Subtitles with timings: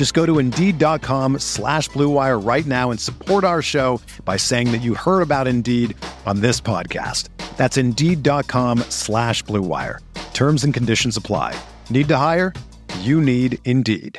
[0.00, 4.78] Just go to Indeed.com slash BlueWire right now and support our show by saying that
[4.78, 7.28] you heard about Indeed on this podcast.
[7.58, 9.98] That's Indeed.com slash BlueWire.
[10.32, 11.54] Terms and conditions apply.
[11.90, 12.54] Need to hire?
[13.00, 14.18] You need Indeed.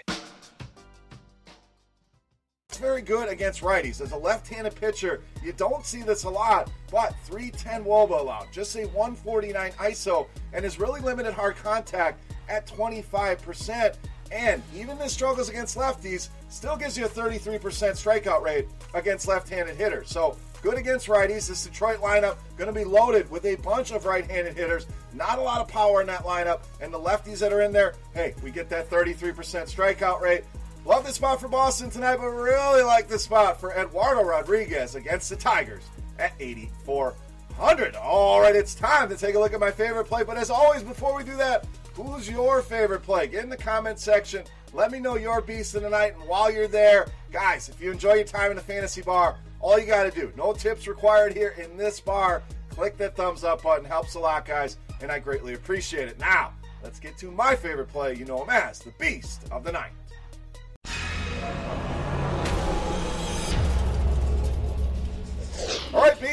[2.70, 4.02] It's very good against righties.
[4.02, 8.76] As a left-handed pitcher, you don't see this a lot, but 310 Woba allowed, just
[8.76, 13.95] a 149 ISO, and is really limited hard contact at 25%.
[14.32, 19.76] And even his struggles against lefties still gives you a 33% strikeout rate against left-handed
[19.76, 20.10] hitters.
[20.10, 21.48] So good against righties.
[21.50, 24.88] This Detroit lineup going to be loaded with a bunch of right-handed hitters.
[25.14, 27.96] Not a lot of power in that lineup, and the lefties that are in there,
[28.14, 30.44] hey, we get that 33% strikeout rate.
[30.86, 35.30] Love this spot for Boston tonight, but really like this spot for Eduardo Rodriguez against
[35.30, 35.84] the Tigers
[36.18, 37.95] at 8,400.
[37.95, 40.23] All right, it's time to take a look at my favorite play.
[40.23, 43.28] But as always, before we do that, who's your favorite play?
[43.28, 44.44] Get in the comment section.
[44.73, 46.16] Let me know your beast of the night.
[46.17, 49.78] And while you're there, guys, if you enjoy your time in the fantasy bar, all
[49.78, 52.42] you got to do, no tips required here in this bar.
[52.70, 53.86] Click that thumbs up button.
[53.86, 56.20] Helps a lot, guys, and I greatly appreciate it.
[56.20, 58.16] Now, let's get to my favorite play.
[58.16, 59.92] You know him as the beast of the night.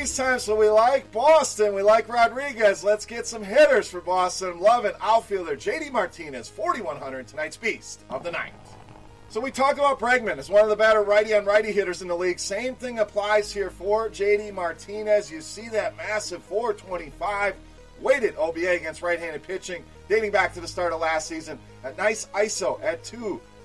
[0.08, 0.38] All right, beast time.
[0.38, 1.74] So we like Boston.
[1.74, 2.82] We like Rodriguez.
[2.82, 4.52] Let's get some hitters for Boston.
[4.52, 8.54] I'm loving outfielder JD Martinez, 4,100, tonight's beast of the night.
[9.28, 12.08] So we talk about Bregman as one of the better righty on righty hitters in
[12.08, 12.38] the league.
[12.38, 15.30] Same thing applies here for JD Martinez.
[15.30, 17.54] You see that massive 425
[18.00, 21.58] weighted OBA against right-handed pitching dating back to the start of last season.
[21.84, 23.04] A nice ISO at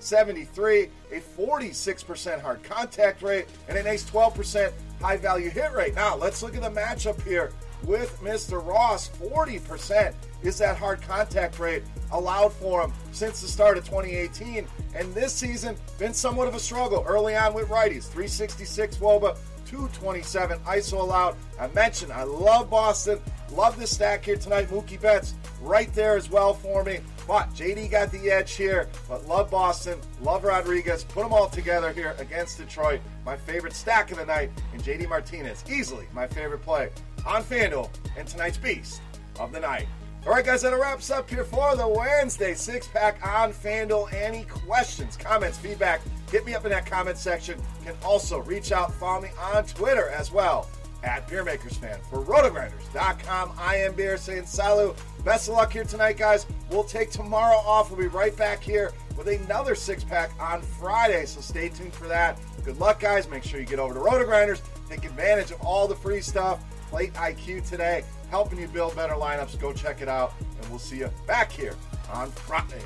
[0.04, 5.94] 273, a 46% hard contact rate, and a nice 12% high value hit rate.
[5.94, 7.52] Now, let's look at the matchup here
[7.84, 8.64] with Mr.
[8.64, 9.08] Ross.
[9.08, 11.82] 40% is that hard contact rate
[12.12, 14.66] allowed for him since the start of 2018.
[14.94, 18.04] And this season, been somewhat of a struggle early on with righties.
[18.04, 19.38] 366 Woba,
[19.74, 21.34] 227 ISO allowed.
[21.58, 23.18] I mentioned I love Boston.
[23.50, 24.68] Love the stack here tonight.
[24.68, 27.00] Mookie Betts right there as well for me.
[27.26, 28.88] But JD got the edge here.
[29.08, 29.98] But love Boston.
[30.22, 31.02] Love Rodriguez.
[31.02, 33.00] Put them all together here against Detroit.
[33.26, 34.52] My favorite stack of the night.
[34.72, 36.90] And JD Martinez, easily my favorite play
[37.26, 39.02] on FanDuel and tonight's Beast
[39.40, 39.88] of the Night.
[40.26, 44.10] All right, guys, that wraps up here for the Wednesday six pack on FanDuel.
[44.14, 47.58] Any questions, comments, feedback, hit me up in that comment section.
[47.80, 50.70] You can also reach out, follow me on Twitter as well
[51.02, 52.00] at BeerMakersFan.
[52.06, 54.96] For rotogrinders.com, I am Beer saying salut.
[55.26, 56.46] Best of luck here tonight, guys.
[56.70, 57.90] We'll take tomorrow off.
[57.90, 62.08] We'll be right back here with another six pack on Friday, so stay tuned for
[62.08, 62.38] that.
[62.64, 63.28] Good luck, guys.
[63.28, 66.64] Make sure you get over to Rotogrinders, take advantage of all the free stuff.
[66.88, 69.56] Plate IQ today, helping you build bettor lineups.
[69.60, 71.76] Go check it out, and we'll see you back here
[72.12, 72.82] on Friday.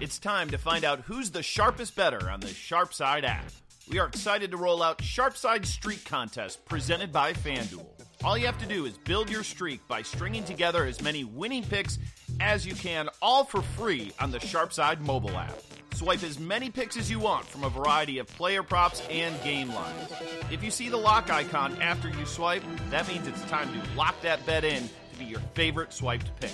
[0.00, 3.46] It's time to find out who's the sharpest better on the Sharpside app.
[3.90, 7.86] We are excited to roll out Sharpside Streak Contest presented by FanDuel.
[8.24, 11.64] All you have to do is build your streak by stringing together as many winning
[11.64, 11.98] picks
[12.40, 15.58] as you can, all for free on the Sharpside mobile app.
[15.94, 19.74] Swipe as many picks as you want from a variety of player props and game
[19.74, 20.12] lines.
[20.52, 24.20] If you see the lock icon after you swipe, that means it's time to lock
[24.22, 26.52] that bet in to be your favorite swiped pick.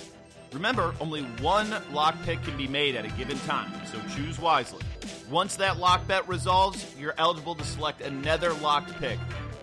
[0.53, 4.81] Remember, only one lock pick can be made at a given time, so choose wisely.
[5.31, 9.19] Once that lock bet resolves, you're eligible to select another locked pick.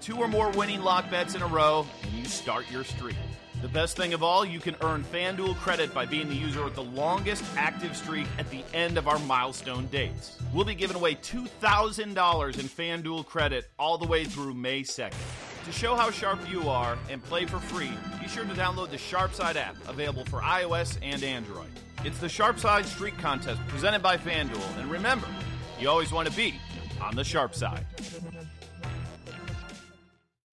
[0.05, 3.15] Two or more winning lock bets in a row, and you start your streak.
[3.63, 6.75] The best thing of all, you can earn FanDuel credit by being the user with
[6.75, 10.37] the longest active streak at the end of our milestone dates.
[10.53, 15.15] We'll be giving away $2,000 in FanDuel credit all the way through May 2nd.
[15.65, 17.89] To show how sharp you are and play for free,
[18.21, 21.71] be sure to download the Sharpside app, available for iOS and Android.
[22.03, 25.25] It's the Sharpside Streak Contest presented by FanDuel, and remember,
[25.79, 26.53] you always want to be
[27.01, 27.87] on the sharp side.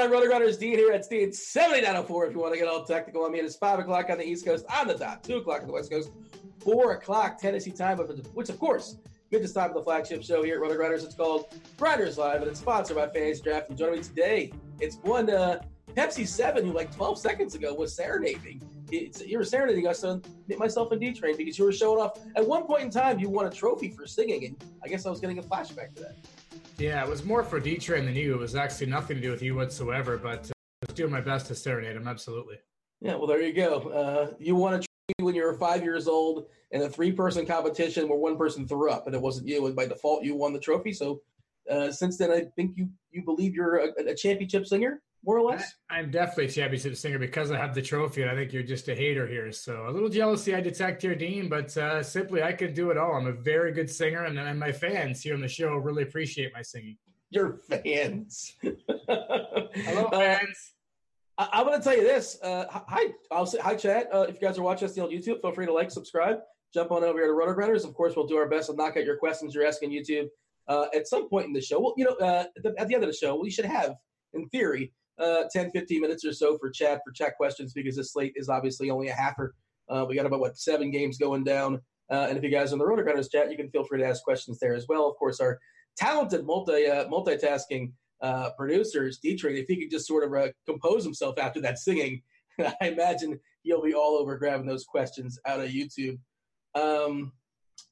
[0.00, 0.56] On, Roto Grinders?
[0.56, 3.26] Dean here at Steed 7904 if you want to get all technical.
[3.26, 5.66] I mean, it's 5 o'clock on the East Coast on the dot, 2 o'clock on
[5.66, 6.10] the West Coast,
[6.60, 8.96] 4 o'clock Tennessee time, which, of course,
[9.30, 11.04] means it's time for the flagship show here at Roto Grinders.
[11.04, 13.68] It's called Grinders Live, and it's sponsored by Fantasy Draft.
[13.68, 15.60] And joining me today, it's one uh,
[15.94, 18.62] Pepsi 7 who, like 12 seconds ago, was serenading.
[18.90, 20.22] It's, you were serenading us on
[20.56, 22.18] myself and D Train because you were showing off.
[22.34, 25.10] At one point in time, you won a trophy for singing, and I guess I
[25.10, 26.16] was getting a flashback to that.
[26.78, 28.34] Yeah, it was more for D-Train than you.
[28.34, 30.52] It was actually nothing to do with you whatsoever, but uh,
[30.82, 32.56] I was doing my best to serenade him, absolutely.
[33.00, 33.88] Yeah, well, there you go.
[33.88, 34.88] Uh, you won a trophy
[35.20, 39.06] when you were five years old in a three-person competition where one person threw up,
[39.06, 39.66] and it wasn't you.
[39.66, 40.92] And by default, you won the trophy.
[40.92, 41.20] So
[41.70, 45.50] uh, since then, I think you, you believe you're a, a championship singer, more or
[45.50, 45.74] less?
[45.90, 48.62] I, am definitely a championship singer because I have the trophy, and I think you're
[48.62, 49.52] just a hater here.
[49.52, 52.98] So a little jealousy I detect here, Dean, but uh, simply I can do it
[52.98, 53.14] all.
[53.14, 56.52] I'm a very good singer, and, and my fans here on the show really appreciate
[56.54, 56.96] my singing.
[57.30, 58.56] Your fans.
[59.08, 60.72] Hello, fans.
[61.38, 62.38] Uh, I, am going to tell you this.
[62.42, 64.08] Uh, hi, I'll say hi, chat.
[64.12, 66.40] Uh, if you guys are watching us on YouTube, feel free to like, subscribe,
[66.74, 67.84] jump on over here to Roto Grinders.
[67.84, 70.28] Of course, we'll do our best to knock out your questions you're asking YouTube
[70.68, 71.80] uh, at some point in the show.
[71.80, 73.94] Well, you know, uh, at the, at the end of the show, we should have,
[74.34, 74.92] in theory,
[75.22, 78.48] uh, 10, 15 minutes or so for chat for chat questions because this slate is
[78.48, 79.50] obviously only a halfer.
[79.88, 81.80] Uh, we got about what seven games going down.
[82.10, 83.98] Uh, and if you guys are in the Roto Grinders chat, you can feel free
[83.98, 85.08] to ask questions there as well.
[85.08, 85.58] Of course, our
[85.96, 91.04] talented multi uh, multitasking uh, producers, Dietrich, if he could just sort of uh, compose
[91.04, 92.22] himself after that singing,
[92.58, 96.18] I imagine he'll be all over grabbing those questions out of YouTube.
[96.74, 97.32] Um,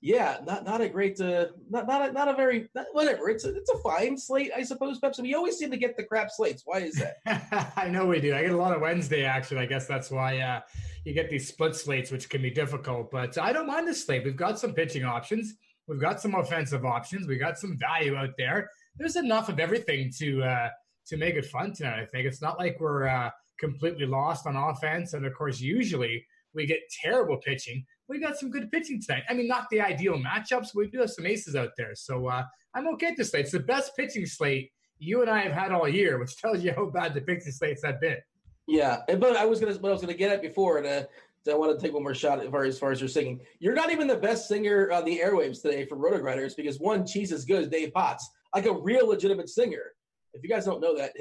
[0.02, 3.28] yeah, not not a great, uh, not not a, not a very not, whatever.
[3.28, 4.99] It's a, it's a fine slate, I suppose.
[4.99, 5.20] Pepsi.
[5.20, 6.62] We always seem to get the crap slates.
[6.64, 7.72] Why is that?
[7.76, 8.34] I know we do.
[8.34, 9.58] I get a lot of Wednesday action.
[9.58, 10.60] I guess that's why uh,
[11.04, 13.10] you get these split slates, which can be difficult.
[13.10, 14.25] But I don't mind this slate.
[14.25, 15.54] We've got some pitching options.
[15.87, 17.26] We've got some offensive options.
[17.26, 18.70] We got some value out there.
[18.96, 20.68] There's enough of everything to uh,
[21.08, 22.00] to make it fun tonight.
[22.00, 26.25] I think it's not like we're uh, completely lost on offense, and of course, usually
[26.54, 29.23] we get terrible pitching we got some good pitching tonight.
[29.31, 31.95] I mean, not the ideal matchups, but we do have some aces out there.
[31.95, 32.43] So uh,
[32.75, 33.45] I'm okay at this slate.
[33.45, 36.73] It's the best pitching slate you and I have had all year, which tells you
[36.73, 38.19] how bad the pitching slates have been.
[38.67, 41.02] Yeah, but I was gonna what I was gonna get at before, and uh,
[41.50, 43.40] I want to take one more shot as far, as far as you're singing.
[43.59, 47.05] You're not even the best singer on the airwaves today for Roto Grinders because one,
[47.05, 49.93] cheese is good as Dave Potts, like a real legitimate singer.
[50.35, 51.12] If you guys don't know that,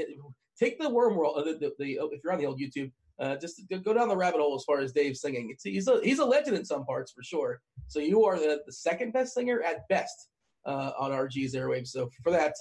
[0.60, 1.38] take the worm world.
[1.38, 4.16] Uh, the, the, the, if you're on the old YouTube, uh, just go down the
[4.16, 5.50] rabbit hole as far as Dave singing.
[5.52, 7.62] It's, he's a he's a legend in some parts for sure.
[7.88, 10.30] So you are the, the second best singer at best
[10.66, 11.90] uh, on RG's airwaves.
[11.90, 12.54] So for that,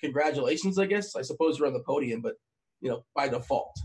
[0.00, 0.78] congratulations.
[0.78, 2.34] I guess I suppose you're on the podium, but
[2.80, 3.78] you know by default.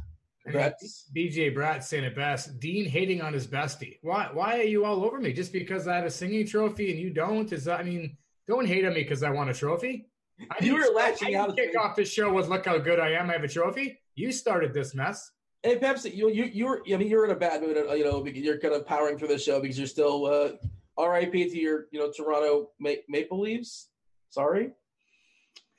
[0.44, 1.10] Congrats.
[1.16, 2.60] BJ Bratt saying it best.
[2.60, 3.98] Dean hating on his bestie.
[4.02, 4.30] Why?
[4.32, 5.34] Why are you all over me?
[5.34, 7.52] Just because I had a singing trophy and you don't?
[7.52, 7.80] Is that?
[7.80, 10.08] I mean, don't hate on me because I want a trophy.
[10.40, 11.56] I you were latching I out.
[11.56, 13.30] Kick off this show with "Look how good I am!
[13.30, 15.32] I have a trophy." You started this mess.
[15.64, 17.76] Hey Pepsi, you you you're I mean you're in a bad mood.
[17.76, 21.60] You know you're kind of powering through the show because you're still uh, RIP to
[21.60, 23.90] your you know Toronto Ma- Maple Leafs.
[24.30, 24.72] Sorry.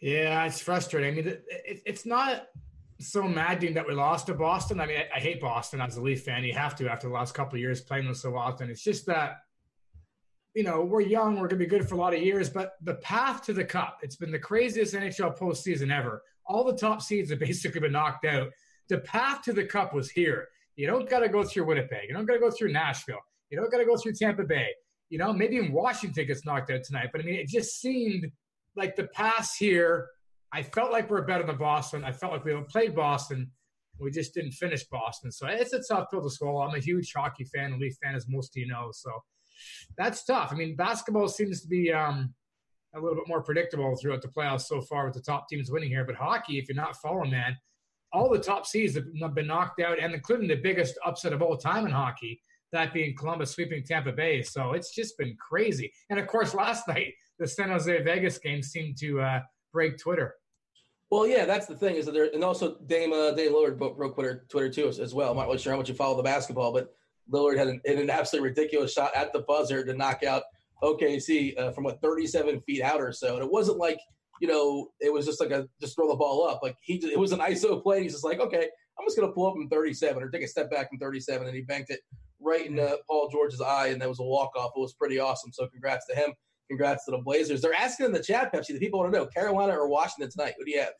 [0.01, 1.13] Yeah, it's frustrating.
[1.13, 2.47] I mean, it, it, it's not
[3.01, 4.81] so maddening that we lost to Boston.
[4.81, 6.45] I mean, I, I, hate Boston as a Leaf fan.
[6.45, 8.71] You have to after the last couple of years playing them so often.
[8.71, 9.39] It's just that,
[10.55, 11.35] you know, we're young.
[11.35, 13.65] We're going to be good for a lot of years, but the path to the
[13.65, 16.23] cup, it's been the craziest NHL postseason ever.
[16.47, 18.51] All the top seeds have basically been knocked out.
[18.89, 20.49] The path to the cup was here.
[20.77, 22.09] You don't got to go through Winnipeg.
[22.09, 23.21] You don't got to go through Nashville.
[23.51, 24.69] You don't got to go through Tampa Bay.
[25.11, 27.09] You know, maybe in Washington gets knocked out tonight.
[27.13, 28.31] But I mean, it just seemed
[28.77, 30.09] like the pass here
[30.53, 32.05] I felt like we are better than Boston.
[32.05, 33.51] I felt like we played Boston.
[34.01, 35.31] We just didn't finish Boston.
[35.31, 36.63] So it's a tough pill to swallow.
[36.63, 38.91] I'm a huge hockey fan, a Leaf fan, as most of you know.
[38.93, 39.11] So
[39.97, 40.53] that's tough.
[40.53, 42.33] I mean, basketball seems to be um,
[42.95, 45.91] a little bit more predictable throughout the playoffs so far with the top teams winning
[45.91, 46.05] here.
[46.05, 47.57] But hockey, if you're not following, man,
[48.13, 51.57] all the top seeds have been knocked out, and including the biggest upset of all
[51.57, 52.41] time in hockey,
[52.73, 54.43] that being Columbus sweeping Tampa Bay.
[54.43, 55.93] So it's just been crazy.
[56.11, 59.41] And of course, last night, the San Jose Vegas game seemed to uh,
[59.73, 60.35] break Twitter.
[61.11, 64.15] Well, yeah, that's the thing is that there, and also Dame uh, Dame Lillard broke
[64.15, 65.31] Twitter Twitter too as, well.
[65.31, 66.89] I'm not really sure how much you follow the basketball, but
[67.33, 70.43] Lillard had an, an absolutely ridiculous shot at the buzzer to knock out
[70.83, 73.99] OKC uh, from what 37 feet out or so, and it wasn't like
[74.41, 76.61] you know it was just like a just throw the ball up.
[76.63, 78.03] Like he, it was an ISO play.
[78.03, 78.69] He's just like, okay,
[78.99, 81.55] I'm just gonna pull up from 37 or take a step back from 37, and
[81.55, 82.01] he banked it
[82.41, 84.73] right in uh, Paul George's eye, and that was a walk off.
[84.77, 85.53] It was pretty awesome.
[85.53, 86.33] So congrats to him.
[86.69, 87.63] Congrats to the Blazers.
[87.63, 88.69] They're asking in the chat, Pepsi.
[88.69, 90.55] The people want to know Carolina or Washington tonight.
[90.59, 90.93] Who do you have?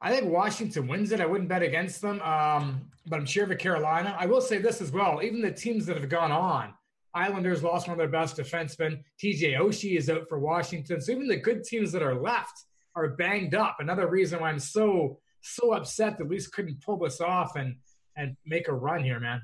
[0.00, 1.20] I think Washington wins it.
[1.20, 4.16] I wouldn't bet against them, um, but I'm sure for Carolina.
[4.18, 5.20] I will say this as well.
[5.22, 6.74] Even the teams that have gone on,
[7.14, 9.00] Islanders lost one of their best defensemen.
[9.22, 11.00] TJ Oshie is out for Washington.
[11.00, 13.76] So even the good teams that are left are banged up.
[13.80, 17.76] Another reason why I'm so so upset that Leafs couldn't pull this off and
[18.16, 19.42] and make a run here, man.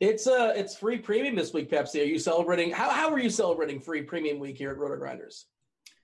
[0.00, 2.02] It's uh it's free premium this week, Pepsi.
[2.02, 2.70] Are you celebrating?
[2.70, 5.46] How how are you celebrating free premium week here at Roto Grinders?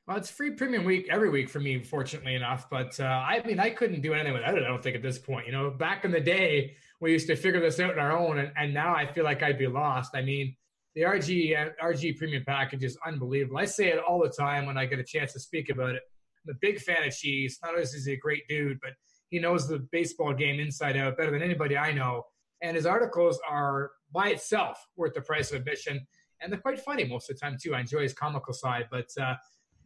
[0.06, 2.68] Well, it's free premium week every week for me, fortunately enough.
[2.68, 4.64] But uh, I mean, I couldn't do anything without it.
[4.64, 5.46] I don't think at this point.
[5.46, 8.38] You know, back in the day, we used to figure this out on our own,
[8.38, 10.16] and, and now I feel like I'd be lost.
[10.16, 10.56] I mean,
[10.94, 13.58] the RG uh, RG premium package is unbelievable.
[13.58, 16.02] I say it all the time when I get a chance to speak about it.
[16.46, 17.58] I'm a big fan of Cheese.
[17.62, 18.92] Not only is he a great dude, but
[19.30, 22.24] he knows the baseball game inside out better than anybody I know
[22.62, 26.00] and his articles are by itself worth the price of admission,
[26.40, 27.74] and they're quite funny most of the time too.
[27.74, 29.34] I enjoy his comical side, but uh,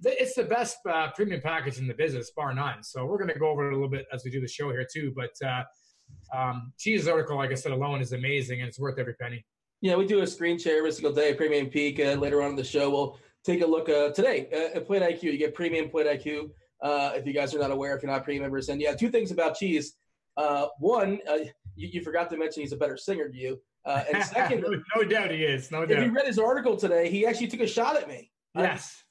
[0.05, 2.83] it's the best uh, premium package in the business, bar none.
[2.83, 4.71] So we're going to go over it a little bit as we do the show
[4.71, 5.13] here too.
[5.17, 5.63] But uh,
[6.37, 9.45] um, Cheese's article, like I said, alone is amazing, and it's worth every penny.
[9.81, 11.99] Yeah, we do a screen share every single day, Premium Peak.
[11.99, 15.03] Uh, later on in the show, we'll take a look uh, today uh, at Plate
[15.03, 15.23] IQ.
[15.23, 16.51] You get Premium Plate IQ.
[16.83, 19.09] Uh, if you guys are not aware, if you're not premium members, and yeah, two
[19.09, 19.95] things about Cheese.
[20.37, 21.37] Uh, one, uh,
[21.77, 23.59] you, you, forgot to mention he's a better singer to you.
[23.87, 25.71] Uh, and second, no, no, doubt he is.
[25.71, 25.99] No doubt.
[25.99, 28.31] If you read his article today, he actually took a shot at me.
[28.55, 29.03] Yes.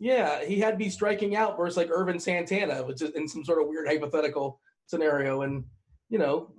[0.00, 3.60] yeah, he had me striking out versus like Ervin Santana, which is in some sort
[3.60, 5.42] of weird hypothetical scenario.
[5.42, 5.64] And
[6.08, 6.52] you know,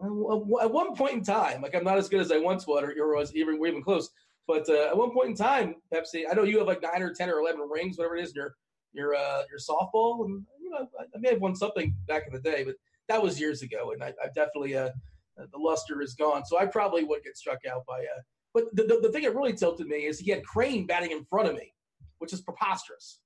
[0.61, 3.15] at one point in time, like I'm not as good as I once was, or
[3.15, 4.09] was even even close.
[4.47, 7.13] But uh, at one point in time, Pepsi, I know you have like nine or
[7.13, 8.55] ten or eleven rings, whatever it is, in your
[8.91, 12.39] your uh, your softball, and you know, I may have won something back in the
[12.39, 12.75] day, but
[13.07, 14.89] that was years ago, and I, I definitely uh,
[15.37, 16.45] the luster is gone.
[16.45, 17.99] So I probably would get struck out by.
[17.99, 18.21] Uh,
[18.53, 21.25] but the, the, the thing that really tilted me is he had Crane batting in
[21.25, 21.73] front of me,
[22.19, 23.19] which is preposterous.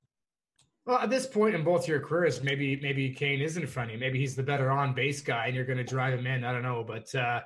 [0.85, 3.95] Well, at this point in both your careers, maybe maybe Kane is in front of
[3.95, 3.99] you.
[3.99, 6.45] Maybe he's the better on base guy, and you're going to drive him in.
[6.45, 7.41] I don't know, but uh,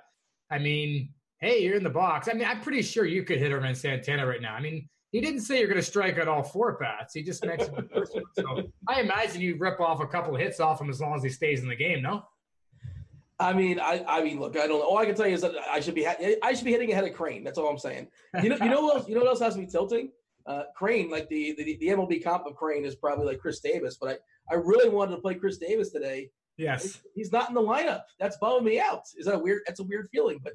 [0.52, 1.10] I mean,
[1.42, 2.28] hey, you're in the box.
[2.30, 4.54] I mean, I'm pretty sure you could hit Ervin Santana right now.
[4.54, 7.14] I mean, he didn't say you're going to strike out all four bats.
[7.14, 8.24] He just mentioned the first one.
[8.34, 11.24] So I imagine you rip off a couple of hits off him as long as
[11.24, 12.02] he stays in the game.
[12.02, 12.24] No.
[13.40, 14.84] I mean, I, I mean, look, I don't know.
[14.84, 17.04] All I can tell you is that I should be, I should be hitting ahead
[17.04, 17.44] of Crane.
[17.44, 18.08] That's all I'm saying.
[18.42, 19.10] You know, you know what else?
[19.10, 20.12] You know what else has me tilting?
[20.46, 23.98] Uh, Crane, like the, the the MLB comp of Crane is probably like Chris Davis,
[24.00, 26.30] but I, I really wanted to play Chris Davis today.
[26.58, 28.04] Yes, he's not in the lineup.
[28.20, 29.04] That's bumming me out.
[29.16, 29.62] Is that weird?
[29.68, 30.40] That's a weird feeling.
[30.44, 30.54] But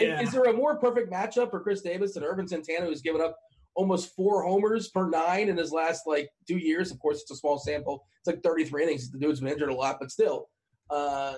[0.00, 0.22] yeah.
[0.22, 3.36] Is there a more perfect matchup for Chris Davis than Ervin Santana, who's given up
[3.76, 6.90] almost four homers per nine in his last like two years.
[6.90, 8.04] Of course, it's a small sample.
[8.20, 9.10] It's like 33 innings.
[9.10, 10.48] The dude's been injured a lot, but still,
[10.90, 11.34] uh,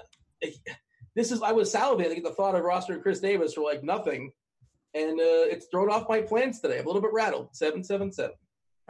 [1.15, 4.31] this is I was salivating at the thought of rostering Chris Davis for like nothing,
[4.95, 6.79] and uh, it's thrown off my plans today.
[6.79, 7.49] I'm a little bit rattled.
[7.53, 8.37] Seven seven seven.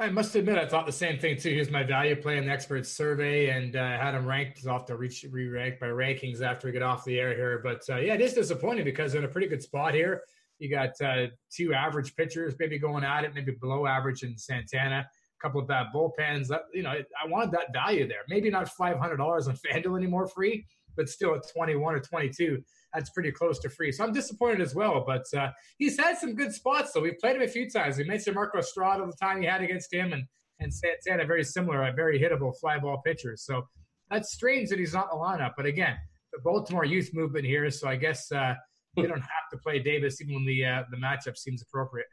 [0.00, 1.50] I must admit, I thought the same thing too.
[1.50, 4.95] Here's my value play in the expert survey, and uh, had him ranked off the
[4.95, 7.61] reach re-rank by rankings after we get off the air here.
[7.64, 10.23] But uh, yeah, it is disappointing because in a pretty good spot here.
[10.61, 15.09] You got uh, two average pitchers maybe going at it, maybe below average in Santana.
[15.09, 16.47] A couple of bad bullpens.
[16.47, 18.23] That you know, I wanted that value there.
[18.28, 20.64] Maybe not five hundred dollars on FanDuel anymore free,
[20.99, 22.62] but still at twenty one or twenty two,
[22.93, 23.90] that's pretty close to free.
[23.93, 25.05] So I'm disappointed as well.
[25.07, 27.00] But uh, he's had some good spots though.
[27.00, 27.97] We've played him a few times.
[27.97, 30.25] We mentioned Marco Estrada the time he had against him, and
[30.61, 33.37] and Santana very similar, a very hittable fly ball pitcher.
[33.37, 33.67] So
[34.11, 35.52] that's strange that he's not in the lineup.
[35.57, 35.97] But again,
[36.33, 38.55] the Baltimore youth movement here, so I guess uh,
[38.97, 42.09] you don't have to play Davis even when the uh, the matchup seems appropriate.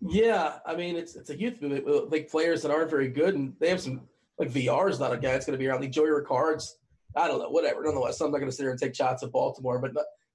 [0.00, 3.54] Yeah, I mean it's it's a youth movement, like players that aren't very good, and
[3.58, 4.02] they have some
[4.38, 5.80] like VR is not a guy that's going to be around.
[5.80, 6.76] Like Joey Rickard's,
[7.16, 7.82] I don't know, whatever.
[7.82, 9.92] Nonetheless, I'm not going to sit here and take shots at Baltimore, but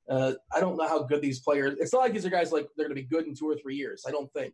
[0.09, 1.77] uh, I don't know how good these players.
[1.79, 3.55] It's not like these are guys like they're going to be good in two or
[3.55, 4.05] three years.
[4.07, 4.53] I don't think.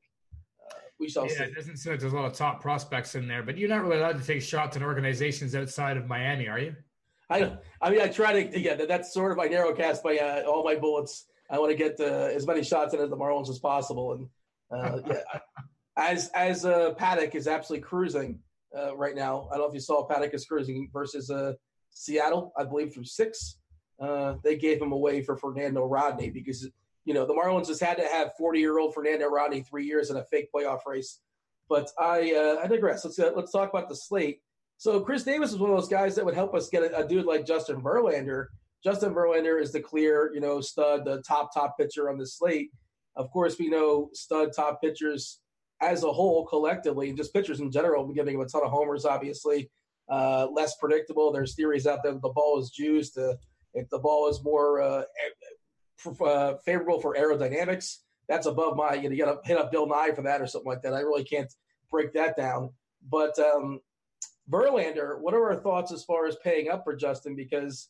[0.70, 1.44] Uh, we shall yeah, see.
[1.44, 3.84] it doesn't seem like there's a lot of top prospects in there, but you're not
[3.84, 6.76] really allowed to take shots at organizations outside of Miami, are you?
[7.30, 10.44] I I mean I try to yeah that's sort of my narrow cast by uh,
[10.44, 11.26] all my bullets.
[11.50, 14.30] I want to get uh, as many shots in at the Marlins as possible, and
[14.72, 15.40] uh, yeah,
[15.98, 18.40] as as uh, Paddack is absolutely cruising
[18.78, 19.48] uh, right now.
[19.52, 21.54] I don't know if you saw Paddack is cruising versus uh,
[21.96, 23.58] Seattle, I believe through six.
[24.00, 26.70] Uh, they gave him away for Fernando Rodney because
[27.06, 30.10] you know the Marlins just had to have 40 year old Fernando Rodney three years
[30.12, 31.22] in a fake playoff race.
[31.70, 33.06] But I uh, I digress.
[33.06, 34.42] Let's uh, let's talk about the slate.
[34.78, 37.08] So Chris Davis is one of those guys that would help us get a, a
[37.08, 38.48] dude like Justin Verlander.
[38.84, 42.72] Justin Verlander is the clear, you know, stud, the top top pitcher on the slate.
[43.16, 45.40] Of course, we know stud top pitchers
[45.82, 49.06] as a whole, collectively, and just pitchers in general, giving him a ton of homers.
[49.06, 49.72] Obviously,
[50.10, 51.32] uh, less predictable.
[51.32, 53.18] There's theories out there that the ball is juiced.
[53.18, 53.34] Uh,
[53.74, 55.04] if the ball is more uh,
[56.22, 57.98] uh, favorable for aerodynamics,
[58.28, 58.94] that's above my.
[58.94, 60.94] You know, you got to hit up Bill Nye for that or something like that.
[60.94, 61.52] I really can't
[61.92, 62.72] break that down.
[63.10, 63.80] But um,
[64.50, 67.36] Verlander, what are our thoughts as far as paying up for Justin?
[67.36, 67.90] Because,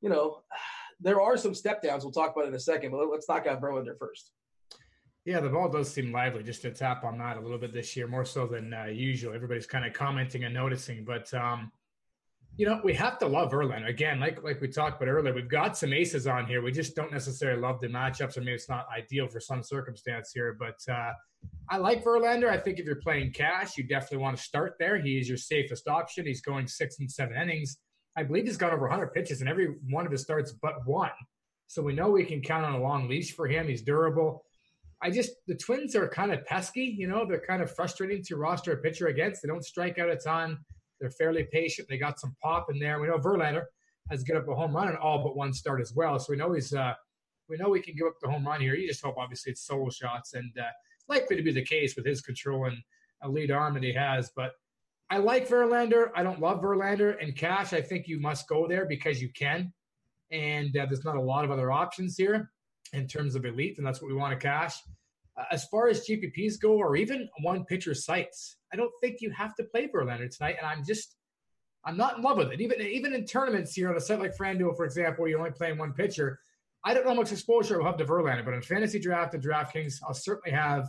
[0.00, 0.42] you know,
[1.00, 3.60] there are some step downs we'll talk about in a second, but let's knock out
[3.60, 4.30] Verlander first.
[5.26, 6.44] Yeah, the ball does seem lively.
[6.44, 9.34] Just to tap on that a little bit this year, more so than uh, usual.
[9.34, 11.72] Everybody's kind of commenting and noticing, but um,
[12.56, 14.20] you know we have to love Verlander again.
[14.20, 16.62] Like like we talked about earlier, we've got some aces on here.
[16.62, 20.30] We just don't necessarily love the matchups, or maybe it's not ideal for some circumstance
[20.32, 20.56] here.
[20.56, 21.10] But uh,
[21.68, 22.48] I like Verlander.
[22.48, 24.96] I think if you're playing cash, you definitely want to start there.
[24.96, 26.24] He is your safest option.
[26.24, 27.78] He's going six and seven innings.
[28.16, 31.10] I believe he's got over 100 pitches in every one of his starts but one.
[31.66, 33.66] So we know we can count on a long leash for him.
[33.66, 34.45] He's durable.
[35.06, 37.24] I just the Twins are kind of pesky, you know.
[37.24, 39.40] They're kind of frustrating to roster a pitcher against.
[39.40, 40.58] They don't strike out a ton.
[41.00, 41.86] They're fairly patient.
[41.88, 43.00] They got some pop in there.
[43.00, 43.66] We know Verlander
[44.10, 46.18] has get up a home run in all but one start as well.
[46.18, 46.94] So we know he's uh,
[47.48, 48.74] we know we can give up the home run here.
[48.74, 50.70] You just hope obviously it's solo shots, and uh,
[51.08, 52.76] likely to be the case with his control and
[53.22, 54.32] a lead arm that he has.
[54.34, 54.54] But
[55.08, 56.10] I like Verlander.
[56.16, 57.72] I don't love Verlander and Cash.
[57.72, 59.72] I think you must go there because you can,
[60.32, 62.50] and uh, there's not a lot of other options here
[62.92, 64.74] in terms of elite, and that's what we want to cash.
[65.38, 69.30] Uh, as far as GPPs go, or even one pitcher sites, I don't think you
[69.30, 70.56] have to play Verlander tonight.
[70.58, 71.16] And I'm just,
[71.84, 72.60] I'm not in love with it.
[72.60, 75.52] Even even in tournaments here on a site like FanDuel, for example, where you're only
[75.52, 76.38] playing one pitcher,
[76.84, 79.42] I don't know how much exposure I'll have to Verlander, but in fantasy draft and
[79.42, 80.88] DraftKings, I'll certainly have,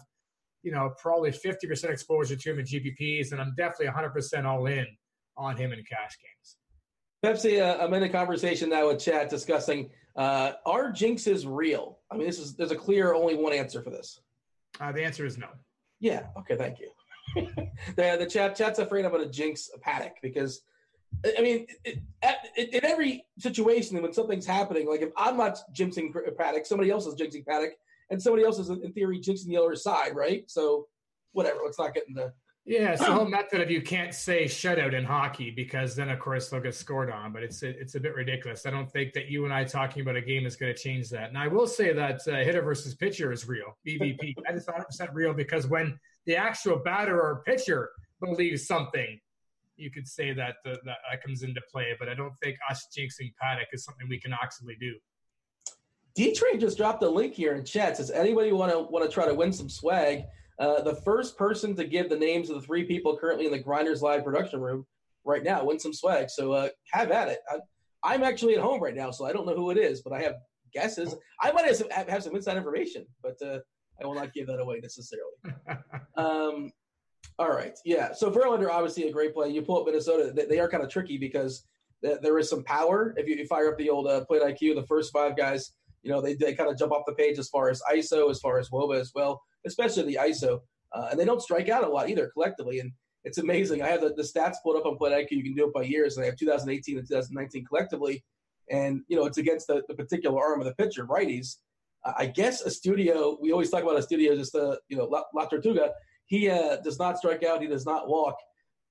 [0.63, 4.85] you know, probably 50% exposure to him in GPPs, and I'm definitely 100% all in
[5.35, 6.57] on him in cash games.
[7.25, 11.99] Pepsi, uh, I'm in a conversation now with Chad discussing uh, are jinxes real?
[12.11, 14.19] I mean, this is there's a clear only one answer for this.
[14.79, 15.47] Uh, the answer is no.
[15.99, 16.27] Yeah.
[16.39, 16.55] Okay.
[16.55, 16.91] Thank you.
[17.95, 20.61] the the chat chat's afraid I'm going to jinx a Paddack because
[21.37, 21.99] I mean, it,
[22.55, 27.05] it, in every situation when something's happening, like if I'm not jinxing Paddack, somebody else
[27.05, 27.71] is jinxing Paddack,
[28.09, 30.43] and somebody else is in theory jinxing the other side, right?
[30.49, 30.87] So
[31.31, 31.59] whatever.
[31.63, 32.33] Let's not get into
[32.67, 36.19] yeah, it's the whole method of you can't say shutout in hockey because then, of
[36.19, 37.31] course, they'll get scored on.
[37.31, 38.65] But it's it's a bit ridiculous.
[38.65, 41.09] I don't think that you and I talking about a game is going to change
[41.11, 41.29] that.
[41.29, 43.77] And I will say that uh, hitter versus pitcher is real.
[43.87, 49.17] BVP that is 100 percent real because when the actual batter or pitcher believes something,
[49.77, 51.95] you could say that the, that, that comes into play.
[51.97, 54.93] But I don't think us jinxing Paddack is something we can actually do.
[56.15, 57.95] D Train just dropped a link here in chat.
[57.95, 60.25] Says anybody want to want to try to win some swag?
[60.59, 63.59] Uh, the first person to give the names of the three people currently in the
[63.59, 64.85] Grinders Live production room
[65.23, 66.29] right now win some swag.
[66.29, 67.39] So uh, have at it.
[68.03, 70.13] I, am actually at home right now, so I don't know who it is, but
[70.13, 70.35] I have
[70.73, 71.15] guesses.
[71.41, 73.59] I might have some, have some inside information, but uh,
[74.01, 75.33] I will not give that away necessarily.
[76.17, 76.71] um,
[77.37, 78.13] all right, yeah.
[78.13, 79.49] So Verlander, obviously a great play.
[79.49, 81.65] You pull up Minnesota; they, they are kind of tricky because
[82.03, 83.13] th- there is some power.
[83.17, 85.73] If you, you fire up the old uh, plate IQ, the first five guys,
[86.07, 88.39] you know, they, they kind of jump off the page as far as ISO, as
[88.39, 90.61] far as WOBA as well especially the ISO.
[90.93, 92.79] Uh, and they don't strike out a lot either collectively.
[92.79, 92.91] And
[93.23, 93.83] it's amazing.
[93.83, 95.31] I have the, the stats pulled up on Plate IQ.
[95.31, 96.15] You can do it by years.
[96.15, 98.23] And I have 2018 and 2019 collectively.
[98.71, 101.57] And, you know, it's against the, the particular arm of the pitcher, righties.
[102.05, 105.91] I guess Astudillo, we always talk about Astudillo, just, uh, you know, La, La Tortuga.
[106.25, 107.61] he uh, does not strike out.
[107.61, 108.37] He does not walk.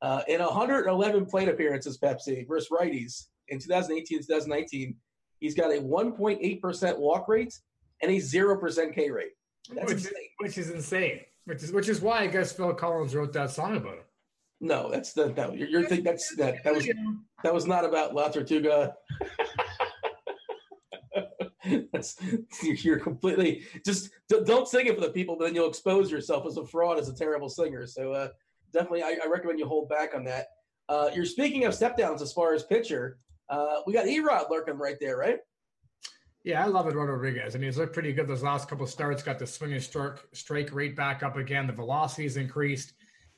[0.02, 4.94] Uh, in 111 plate appearances, Pepsi versus righties in 2018 2019,
[5.40, 7.58] he's got a 1.8% walk rate
[8.02, 9.32] and a 0% K rate.
[9.74, 10.12] That's which, insane.
[10.38, 11.20] Which is insane.
[11.44, 14.04] Which is which is why I guess Phil Collins wrote that song about him.
[14.60, 15.52] No, that's the no.
[15.52, 16.88] You're, you're thinking that's that that was
[17.42, 18.94] that was not about La Tortuga.
[21.92, 22.16] that's
[22.62, 26.56] you're completely just don't sing it for the people, but then you'll expose yourself as
[26.56, 27.86] a fraud as a terrible singer.
[27.86, 28.28] So uh,
[28.72, 30.46] definitely, I, I, recommend you hold back on that.
[30.88, 33.18] Uh, you're speaking of step downs as far as pitcher.
[33.48, 35.38] Uh, we got Erod lurking right there, right?
[36.44, 37.56] Yeah, I love Eduardo Rodriguez.
[37.56, 39.22] I mean, he's looked pretty good those last couple starts.
[39.22, 41.66] Got the swinging strike strike rate back up again.
[41.66, 42.92] The velocity's increased,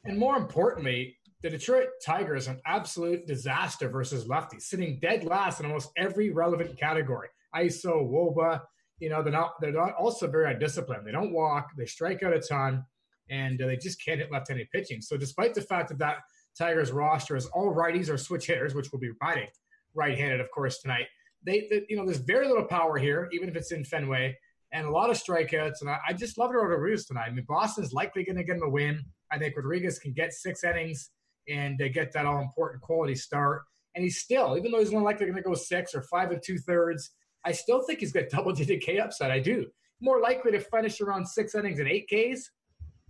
[0.04, 5.66] and more importantly, the Detroit Tigers an absolute disaster versus lefties, sitting dead last in
[5.66, 7.28] almost every relevant category.
[7.56, 8.60] ISO, WOBA.
[8.98, 9.54] You know, they're not.
[9.60, 11.06] They're not also very undisciplined.
[11.06, 11.70] They don't walk.
[11.78, 12.84] They strike out a ton,
[13.30, 15.00] and uh, they just can't hit left-handed pitching.
[15.00, 16.18] So, despite the fact that that
[16.58, 19.48] Tigers roster is all righties or switch hitters, which will be riding
[19.94, 21.06] right-handed, of course, tonight
[21.44, 24.36] they, they, you know, there's very little power here, even if it's in Fenway,
[24.72, 25.80] and a lot of strikeouts.
[25.80, 27.28] And I, I just love Rodriguez tonight.
[27.28, 29.02] I mean, Boston's likely going to get him a win.
[29.30, 31.10] I think Rodriguez can get six innings
[31.48, 33.62] and uh, get that all important quality start.
[33.94, 36.42] And he's still, even though he's more likely going to go six or five and
[36.44, 37.10] two thirds,
[37.44, 39.30] I still think he's got double digit K upside.
[39.30, 39.66] I do.
[40.00, 42.50] More likely to finish around six innings and eight Ks.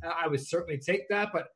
[0.04, 1.30] Uh, I would certainly take that.
[1.32, 1.48] But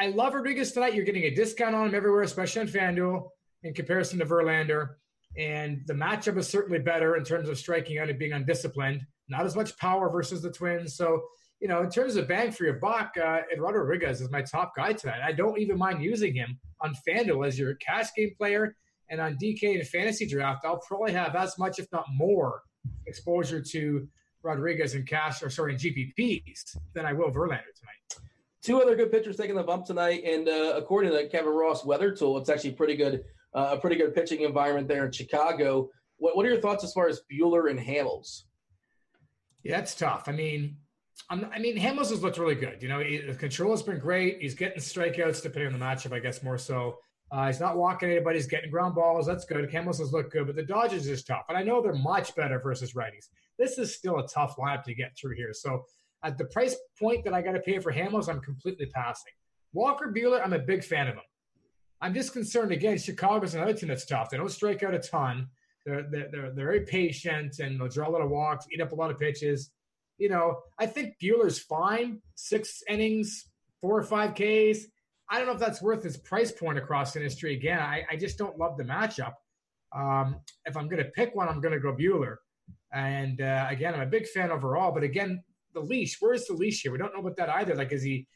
[0.00, 0.94] I love Rodriguez tonight.
[0.94, 3.28] You're getting a discount on him everywhere, especially on FanDuel
[3.66, 4.90] in comparison to Verlander.
[5.36, 9.02] And the matchup is certainly better in terms of striking out and being undisciplined.
[9.28, 10.96] Not as much power versus the Twins.
[10.96, 11.22] So,
[11.60, 14.72] you know, in terms of bang for your buck, uh, Eduardo Rodriguez is my top
[14.76, 15.20] guy tonight.
[15.22, 18.76] I don't even mind using him on FanDuel as your cash game player.
[19.10, 22.62] And on DK and fantasy draft, I'll probably have as much, if not more,
[23.06, 24.08] exposure to
[24.42, 28.26] Rodriguez and cash, or sorry, GPPs than I will Verlander tonight.
[28.62, 30.24] Two other good pitchers taking the bump tonight.
[30.24, 33.24] And uh, according to Kevin Roth weather tool, it's actually pretty good
[33.56, 35.88] uh, a pretty good pitching environment there in Chicago.
[36.18, 38.42] What, what are your thoughts as far as Buehler and Hamels?
[39.64, 40.24] Yeah, it's tough.
[40.28, 40.76] I mean,
[41.30, 42.82] I'm, i mean, Hamels has looked really good.
[42.82, 44.38] You know, he, the control has been great.
[44.40, 46.98] He's getting strikeouts depending on the matchup, I guess more so.
[47.32, 48.38] Uh, he's not walking anybody.
[48.38, 49.26] He's getting ground balls.
[49.26, 49.68] That's good.
[49.70, 51.46] Hamels has looked good, but the Dodgers is tough.
[51.48, 53.28] And I know they're much better versus righties.
[53.58, 55.52] This is still a tough lineup to get through here.
[55.52, 55.84] So
[56.22, 59.32] at the price point that I got to pay for Hamels, I'm completely passing.
[59.72, 61.22] Walker Buehler, I'm a big fan of him.
[62.00, 62.98] I'm just concerned again.
[62.98, 64.30] Chicago's another team that's tough.
[64.30, 65.48] They don't strike out a ton.
[65.84, 68.92] They're, they're, they're, they're very patient and they'll draw a lot of walks, eat up
[68.92, 69.70] a lot of pitches.
[70.18, 72.20] You know, I think Buehler's fine.
[72.34, 73.48] Six innings,
[73.80, 74.86] four or five Ks.
[75.28, 77.54] I don't know if that's worth his price point across the industry.
[77.54, 79.34] Again, I, I just don't love the matchup.
[79.94, 82.36] Um, if I'm going to pick one, I'm going to go Buehler.
[82.92, 84.92] And uh, again, I'm a big fan overall.
[84.92, 85.42] But again,
[85.74, 86.16] the leash.
[86.20, 86.92] Where's the leash here?
[86.92, 87.74] We don't know about that either.
[87.74, 88.26] Like, is he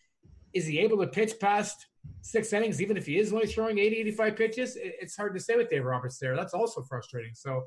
[0.52, 1.86] is he able to pitch past
[2.22, 5.56] six innings, even if he is only throwing 80, 85 pitches, it's hard to say
[5.56, 6.36] with Dave Roberts there.
[6.36, 7.34] That's also frustrating.
[7.34, 7.64] So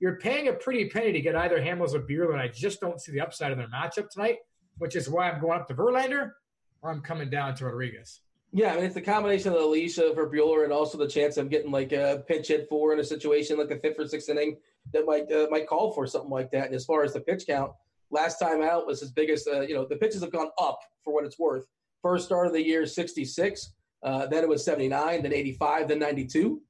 [0.00, 3.00] you're paying a pretty penny to get either Hamels or Buehler, and I just don't
[3.00, 4.38] see the upside of their matchup tonight,
[4.78, 6.32] which is why I'm going up to Verlander
[6.82, 8.20] or I'm coming down to Rodriguez.
[8.52, 11.36] Yeah, I mean, it's the combination of the leash for Buehler and also the chance
[11.36, 14.28] of getting like a pinch hit four in a situation like a fifth or sixth
[14.28, 14.56] inning
[14.92, 16.66] that might uh, might call for something like that.
[16.66, 17.70] And as far as the pitch count,
[18.10, 19.46] last time out was his biggest.
[19.46, 21.64] Uh, you know, the pitches have gone up for what it's worth.
[22.02, 23.72] First start of the year, 66.
[24.02, 26.60] Uh, then it was 79, then 85, then 92.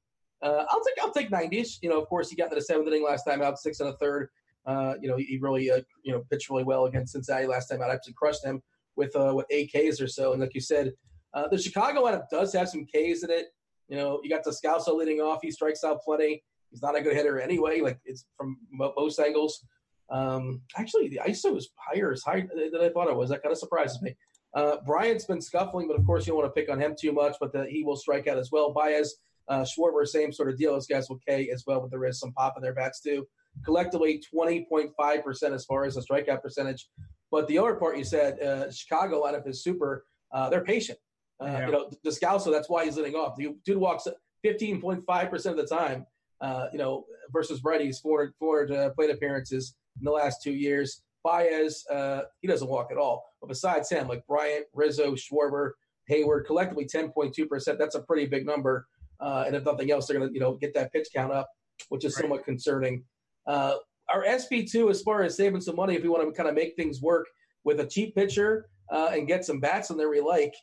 [0.41, 1.77] Uh, I'll take I'll take 90s.
[1.81, 3.89] You know, of course, he got to the seventh inning last time out, six and
[3.89, 4.29] a third.
[4.65, 7.81] Uh, you know, he really uh, you know pitched really well against Cincinnati last time
[7.81, 7.89] out.
[7.89, 8.61] I actually crushed them
[8.95, 10.33] with uh, with eight Ks or so.
[10.33, 10.93] And like you said,
[11.33, 13.47] uh, the Chicago lineup does have some Ks in it.
[13.87, 15.39] You know, you got Descalso leading off.
[15.41, 16.43] He strikes out plenty.
[16.69, 17.81] He's not a good hitter anyway.
[17.81, 19.63] Like it's from most angles.
[20.09, 23.29] Um, actually, the ISO is higher, as high than I thought it was.
[23.29, 24.15] That kind of surprises me.
[24.53, 27.11] Uh, Bryant's been scuffling, but of course you don't want to pick on him too
[27.11, 27.35] much.
[27.39, 28.73] But the, he will strike out as well.
[28.73, 29.15] Baez,
[29.47, 30.73] uh, Schwarber, same sort of deal.
[30.73, 33.27] Those guys will K as well, but there is some pop in their bats too.
[33.65, 36.89] Collectively, twenty point five percent as far as the strikeout percentage.
[37.31, 40.05] But the other part you said, uh, Chicago lineup is super.
[40.31, 40.99] Uh, they're patient.
[41.39, 41.65] Uh, yeah.
[41.65, 43.35] You know, Descalso, that's why he's leading off.
[43.35, 44.07] The dude walks
[44.41, 46.05] fifteen point five percent of the time.
[46.39, 51.03] Uh, you know, versus Reddy's four four uh, plate appearances in the last two years.
[51.23, 53.23] Baez, uh, he doesn't walk at all.
[53.41, 55.71] But besides him, like Bryant, Rizzo, Schwarber,
[56.09, 57.77] Heyward, collectively 10.2%.
[57.77, 58.87] That's a pretty big number.
[59.19, 61.47] Uh, and if nothing else, they're going to you know get that pitch count up,
[61.89, 62.21] which is right.
[62.21, 63.03] somewhat concerning.
[63.45, 63.75] Uh,
[64.13, 66.75] our SP2, as far as saving some money, if we want to kind of make
[66.75, 67.27] things work
[67.63, 70.53] with a cheap pitcher uh, and get some bats in there we like,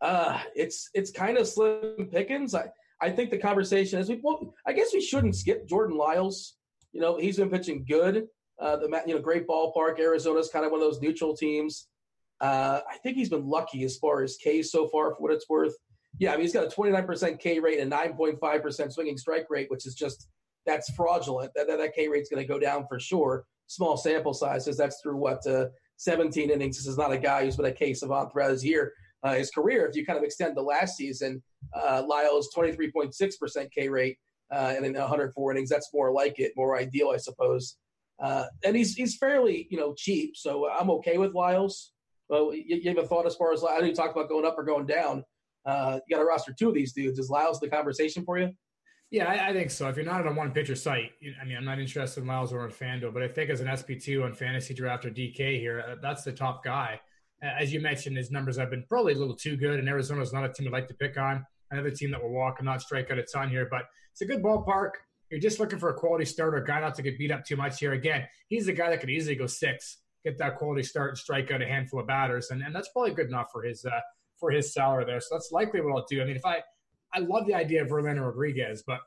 [0.00, 2.54] uh, it's it's kind of slim pickings.
[2.54, 2.66] I,
[3.00, 6.54] I think the conversation is we well, I guess we shouldn't skip Jordan Lyles.
[6.92, 8.26] You know, he's been pitching good.
[8.60, 9.98] Uh, the you know great ballpark.
[9.98, 11.88] Arizona's kind of one of those neutral teams.
[12.40, 15.48] Uh, I think he's been lucky as far as Ks so far, for what it's
[15.48, 15.74] worth.
[16.18, 19.86] Yeah, I mean, he's got a 29% K rate and 9.5% swinging strike rate, which
[19.86, 20.28] is just
[20.66, 21.52] that's fraudulent.
[21.54, 23.44] That that, that K rate's going to go down for sure.
[23.66, 24.76] Small sample sizes.
[24.76, 26.76] That's through what uh, 17 innings.
[26.76, 29.50] This is not a guy who's been a K savant throughout his year, uh, his
[29.50, 29.86] career.
[29.86, 31.42] If you kind of extend the last season,
[31.74, 34.18] uh, Lyle's 23.6% K rate
[34.52, 35.70] uh, and in 104 innings.
[35.70, 37.76] That's more like it, more ideal, I suppose.
[38.20, 41.92] Uh, and he's he's fairly you know cheap, so I'm okay with Lyles.
[42.28, 44.46] Well, you, you have a thought as far as I know you talked about going
[44.46, 45.24] up or going down.
[45.66, 47.18] Uh, you got to roster two of these dudes.
[47.18, 48.50] Is Lyles the conversation for you?
[49.10, 49.88] Yeah, I, I, think so.
[49.88, 52.52] If you're not on a one pitcher site, I mean, I'm not interested in Lyles
[52.52, 55.84] or on FanDuel, but I think as an SP2 on fantasy draft or DK here,
[55.88, 57.00] uh, that's the top guy.
[57.42, 60.44] As you mentioned, his numbers have been probably a little too good, and Arizona's not
[60.44, 61.46] a team I'd like to pick on.
[61.70, 64.26] Another team that will walk and not strike out a ton here, but it's a
[64.26, 64.92] good ballpark.
[65.30, 67.80] You're just looking for a quality starter, guy not to get beat up too much
[67.80, 67.92] here.
[67.92, 71.50] Again, he's the guy that could easily go six, get that quality start and strike
[71.50, 74.00] out a handful of batters, and, and that's probably good enough for his uh,
[74.38, 75.20] for his salary there.
[75.20, 76.22] So that's likely what I'll do.
[76.22, 76.62] I mean, if I
[77.14, 79.00] I love the idea of Verlander Rodriguez, but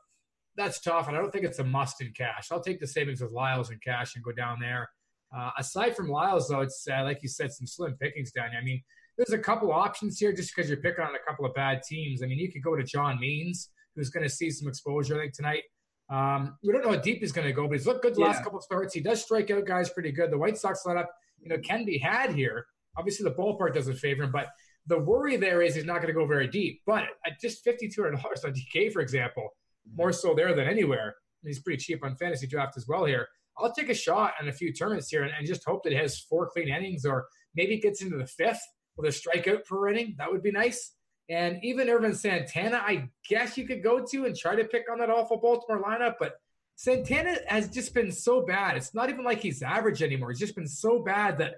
[0.55, 2.47] that's tough, and I don't think it's a must in cash.
[2.51, 4.89] I'll take the savings with Lyles in cash and go down there.
[5.35, 8.59] Uh, aside from Lyles, though, it's uh, like you said, some slim pickings down here.
[8.59, 8.81] I mean,
[9.17, 12.23] there's a couple options here just because you're picking on a couple of bad teams.
[12.23, 15.23] I mean, you could go to John Means, who's going to see some exposure, I
[15.23, 15.63] think, tonight.
[16.09, 18.21] Um, we don't know how deep he's going to go, but he's looked good the
[18.21, 18.27] yeah.
[18.27, 18.93] last couple of starts.
[18.93, 20.31] He does strike out guys pretty good.
[20.31, 21.07] The White Sox lineup,
[21.39, 22.65] you know, can be had here.
[22.97, 24.47] Obviously, the ballpark doesn't favor him, but
[24.87, 26.81] the worry there is he's not going to go very deep.
[26.85, 29.49] But at just $5,200 on DK, for example,
[29.93, 31.15] more so there than anywhere.
[31.43, 33.27] He's pretty cheap on fantasy draft as well here.
[33.57, 35.97] I'll take a shot on a few tournaments here and, and just hope that he
[35.97, 38.61] has four clean innings or maybe gets into the fifth
[38.95, 40.15] with a strikeout per inning.
[40.17, 40.93] That would be nice.
[41.29, 44.99] And even Ervin Santana, I guess you could go to and try to pick on
[44.99, 46.39] that awful Baltimore lineup, but
[46.75, 48.77] Santana has just been so bad.
[48.77, 50.29] It's not even like he's average anymore.
[50.29, 51.55] He's just been so bad that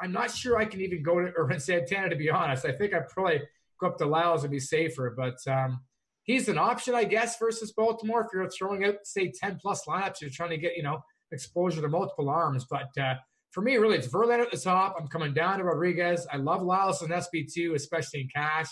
[0.00, 2.64] I'm not sure I can even go to Ervin Santana, to be honest.
[2.64, 3.42] I think I'd probably
[3.78, 5.80] go up to Lyles and be safer, but um,
[6.24, 8.22] he's an option, I guess, versus Baltimore.
[8.22, 11.82] If you're throwing out, say, 10 plus lineups, you're trying to get, you know, exposure
[11.82, 12.66] to multiple arms.
[12.68, 13.14] But uh,
[13.50, 14.96] for me, really, it's Verlander at the top.
[14.98, 16.26] I'm coming down to Rodriguez.
[16.32, 18.68] I love Lyles and SP2, especially in cash.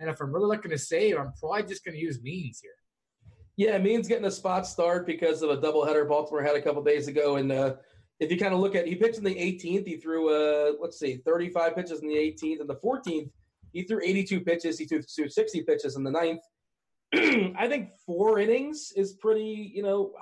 [0.00, 2.72] And if I'm really looking to save, I'm probably just going to use Means here.
[3.56, 7.08] Yeah, Means getting a spot start because of a doubleheader Baltimore had a couple days
[7.08, 7.36] ago.
[7.36, 7.74] And uh,
[8.20, 9.86] if you kind of look at, he pitched in the 18th.
[9.86, 12.60] He threw, uh, let's see, 35 pitches in the 18th.
[12.60, 13.30] And the 14th,
[13.72, 14.78] he threw 82 pitches.
[14.78, 16.42] He threw 60 pitches in the ninth.
[17.14, 20.12] I think four innings is pretty, you know,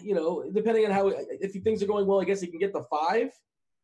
[0.00, 2.72] you know, depending on how if things are going well, I guess he can get
[2.72, 3.30] the five.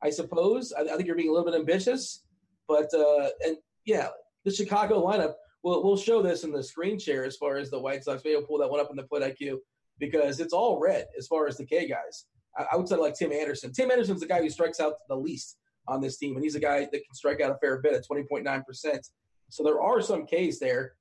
[0.03, 0.73] I suppose.
[0.73, 2.25] I, I think you're being a little bit ambitious,
[2.67, 4.09] but uh, and yeah,
[4.49, 5.35] the Chicago lineup.
[5.63, 8.23] We'll, we'll show this in the screen share as far as the White Sox.
[8.25, 9.59] Maybe pull that one up in the plate IQ
[9.99, 12.27] because it's all red as far as the K guys.
[12.57, 13.73] I, I would say like Tim Anderson.
[13.73, 16.61] Tim Anderson's the guy who strikes out the least on this team, and he's a
[16.61, 19.07] guy that can strike out a fair bit at 20.9 percent.
[19.51, 20.95] So there are some Ks there.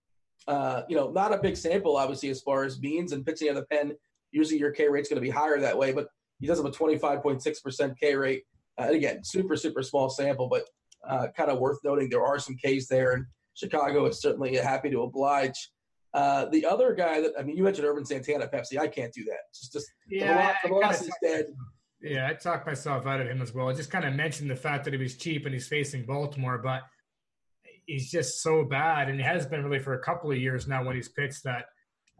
[0.47, 3.57] Uh, you know, not a big sample, obviously, as far as Means and pitching out
[3.57, 3.93] of the pen.
[4.31, 6.07] Usually your K rate's going to be higher that way, but
[6.39, 8.43] he does have a 25.6% K rate.
[8.79, 10.63] Uh, and again, super, super small sample, but
[11.07, 13.13] uh, kind of worth noting there are some Ks there.
[13.13, 13.25] And
[13.57, 15.71] Chicago is certainly happy to oblige.
[16.13, 18.79] Uh, the other guy that I mean, you mentioned Ervin Santana, Pepsi.
[18.79, 19.39] I can't do that.
[19.53, 21.47] Just, just yeah, the velocity's dead.
[22.01, 23.69] Yeah, I talked myself out of him as well.
[23.69, 26.59] I just kind of mentioned the fact that he was cheap and he's facing Baltimore,
[26.59, 26.83] but
[27.85, 30.83] he's just so bad, and he has been really for a couple of years now
[30.83, 31.65] when he's pitched that.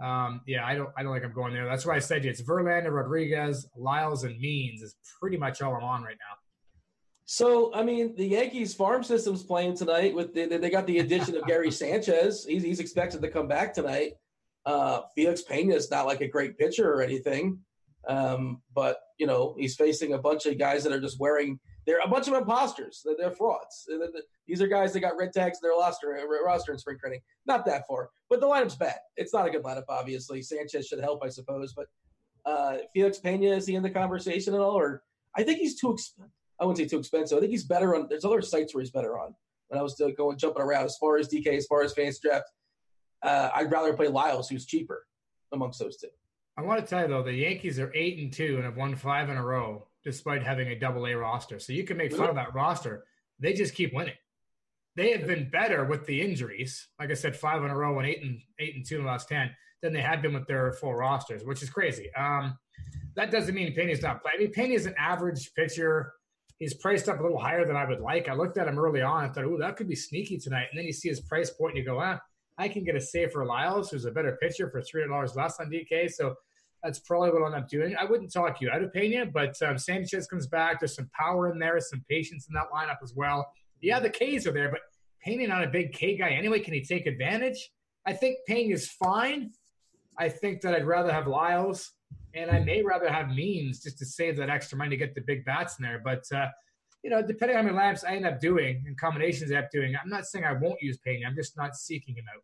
[0.03, 1.65] Um, yeah, I don't, I don't think I'm going there.
[1.65, 5.83] That's why I said it's Verlander, Rodriguez, Lyles, and Means is pretty much all I'm
[5.83, 6.35] on right now.
[7.29, 11.35] So, I mean, the Yankees farm system's playing tonight with the, they got the addition
[11.35, 12.45] of Gary Sanchez.
[12.45, 14.13] He's, he's expected to come back tonight.
[14.65, 17.59] Uh, Felix Pena is not like a great pitcher or anything,
[18.07, 21.59] um, but you know he's facing a bunch of guys that are just wearing.
[21.85, 23.01] They're a bunch of imposters.
[23.03, 23.89] They're, they're frauds.
[24.47, 27.21] These are guys that got red tags in their roster, roster in spring training.
[27.45, 28.99] Not that far, but the lineup's bad.
[29.17, 30.41] It's not a good lineup, obviously.
[30.41, 31.87] Sanchez should help, I suppose, but
[32.45, 34.77] uh, Felix Pena is he in the conversation at all?
[34.77, 35.03] Or
[35.35, 35.91] I think he's too.
[35.91, 36.31] expensive.
[36.59, 37.37] I wouldn't say too expensive.
[37.37, 38.07] I think he's better on.
[38.09, 39.35] There's other sites where he's better on.
[39.67, 42.19] When I was still going jumping around as far as DK, as far as fans
[42.19, 42.45] draft,
[43.21, 45.05] uh, I'd rather play Lyles, who's cheaper
[45.51, 46.07] amongst those two.
[46.57, 48.95] I want to tell you though, the Yankees are eight and two and have won
[48.95, 51.59] five in a row, despite having a double A roster.
[51.59, 53.05] So you can make fun of that roster.
[53.39, 54.15] They just keep winning.
[54.95, 56.87] They have been better with the injuries.
[56.99, 59.07] Like I said, five in a row and eight and eight and two in the
[59.07, 59.51] last ten
[59.83, 62.09] than they had been with their full rosters, which is crazy.
[62.15, 62.57] Um,
[63.15, 64.51] that doesn't mean Pena's not playing.
[64.57, 66.13] I mean, an average pitcher
[66.59, 68.29] he's priced up a little higher than I would like.
[68.29, 70.67] I looked at him early on and thought, oh, that could be sneaky tonight.
[70.71, 72.19] And then you see his price point and you go, ah,
[72.57, 76.11] I can get a safer Lyles, who's a better pitcher for $300 less on DK.
[76.11, 76.35] So
[76.83, 77.95] that's probably what I'll end up doing.
[77.99, 80.79] I wouldn't talk you out of Pena, but um, Sanchez comes back.
[80.79, 83.51] There's some power in there, some patience in that lineup as well.
[83.81, 84.81] Yeah, the K's are there, but
[85.21, 86.59] Pena not a big K guy anyway.
[86.59, 87.71] Can he take advantage?
[88.05, 89.51] I think Pena is fine.
[90.17, 91.91] I think that I'd rather have Lyles,
[92.37, 95.21] and I may rather have Means just to save that extra money to get the
[95.21, 96.01] big bats in there.
[96.03, 96.47] But uh,
[97.03, 99.71] you know, depending on many lamps I end up doing and combinations I end up
[99.71, 101.23] doing, I'm not saying I won't use Payne.
[101.25, 102.41] I'm just not seeking him out.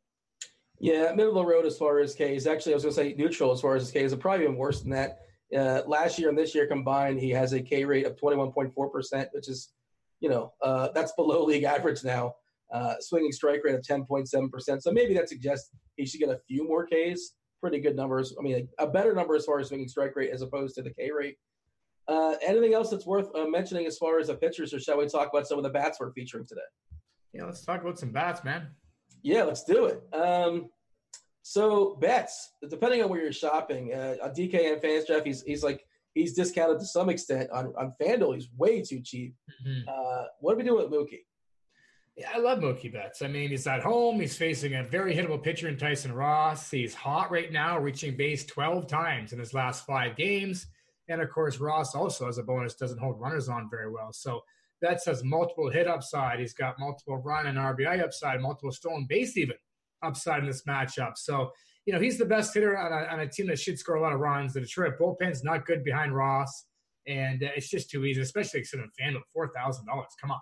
[0.79, 2.47] Yeah, middle of the road as far as K's.
[2.47, 4.11] Actually, I was going to say neutral as far as his K's.
[4.11, 5.19] It's probably even worse than that.
[5.55, 9.47] Uh, last year and this year combined, he has a K rate of 21.4%, which
[9.47, 9.71] is,
[10.19, 12.33] you know, uh, that's below league average now.
[12.73, 14.81] Uh, swinging strike rate of 10.7%.
[14.81, 17.33] So maybe that suggests he should get a few more Ks.
[17.63, 18.35] Pretty good numbers.
[18.37, 20.89] I mean, a better number as far as swinging strike rate as opposed to the
[20.89, 21.37] K rate.
[22.09, 25.07] Uh, anything else that's worth uh, mentioning as far as the pitchers, or shall we
[25.07, 26.59] talk about some of the bats we're featuring today?
[27.31, 28.67] Yeah, let's talk about some bats, man.
[29.21, 30.03] Yeah, let's do it.
[30.13, 30.71] Um,
[31.43, 35.85] so Betts, depending on where you're shopping, uh, on DK and FantasyDraft, he's he's like
[36.15, 37.49] he's discounted to some extent.
[37.51, 39.35] On on FanDuel, he's way too cheap.
[39.65, 39.87] Mm-hmm.
[39.87, 41.21] Uh, what are we doing with Mookie?
[42.15, 43.23] Yeah, I love Mookie Betts.
[43.23, 44.19] I mean, he's at home.
[44.19, 46.69] He's facing a very hittable pitcher in Tyson Ross.
[46.69, 50.67] He's hot right now, reaching base 12 times in his last five games.
[51.09, 54.13] And of course, Ross also, as a bonus, doesn't hold runners on very well.
[54.13, 54.41] So
[54.79, 56.39] Betts has multiple hit upside.
[56.39, 59.55] He's got multiple run and RBI upside, multiple stolen base even
[60.03, 61.17] upside in this matchup.
[61.17, 61.51] So,
[61.87, 64.01] you know, he's the best hitter on a, on a team that should score a
[64.01, 64.53] lot of runs.
[64.53, 66.65] The Detroit bullpen's not good behind Ross.
[67.07, 69.85] And uh, it's just too easy, especially sitting FanDuel, $4,000.
[70.21, 70.39] Come on.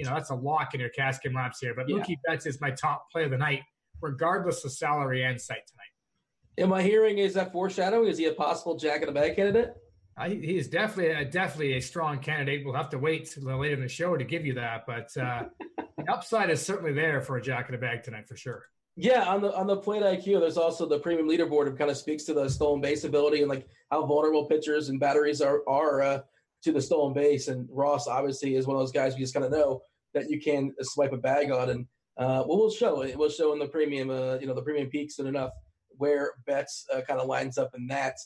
[0.00, 1.74] You know, that's a lock in your game laps here.
[1.74, 1.98] But yeah.
[1.98, 3.60] Mookie Betts is my top play of the night,
[4.00, 6.64] regardless of salary and site tonight.
[6.64, 8.08] Am I hearing is that foreshadowing?
[8.08, 9.74] Is he a possible jack in the bag candidate?
[10.16, 12.64] Uh, he is definitely a, definitely a strong candidate.
[12.64, 15.44] We'll have to wait later in the show to give you that, but uh,
[15.98, 18.64] the upside is certainly there for a jack in the bag tonight for sure.
[18.96, 21.68] Yeah, on the on the plate IQ, there's also the premium leaderboard.
[21.68, 24.98] It kind of speaks to the stolen base ability and like how vulnerable pitchers and
[24.98, 26.20] batteries are are uh,
[26.62, 27.48] to the stolen base.
[27.48, 29.82] And Ross obviously is one of those guys we just kind of know
[30.14, 31.70] that you can swipe a bag on.
[31.70, 31.86] And
[32.18, 33.16] uh, well, we'll show it.
[33.16, 35.52] We'll show in the premium, uh, you know, the premium peaks and enough
[35.96, 38.16] where Betts uh, kind of lines up in that.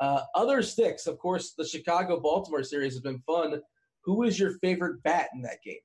[0.00, 3.60] Uh, other sticks, of course, the Chicago Baltimore series has been fun.
[4.04, 5.76] Who is your favorite bat in that game?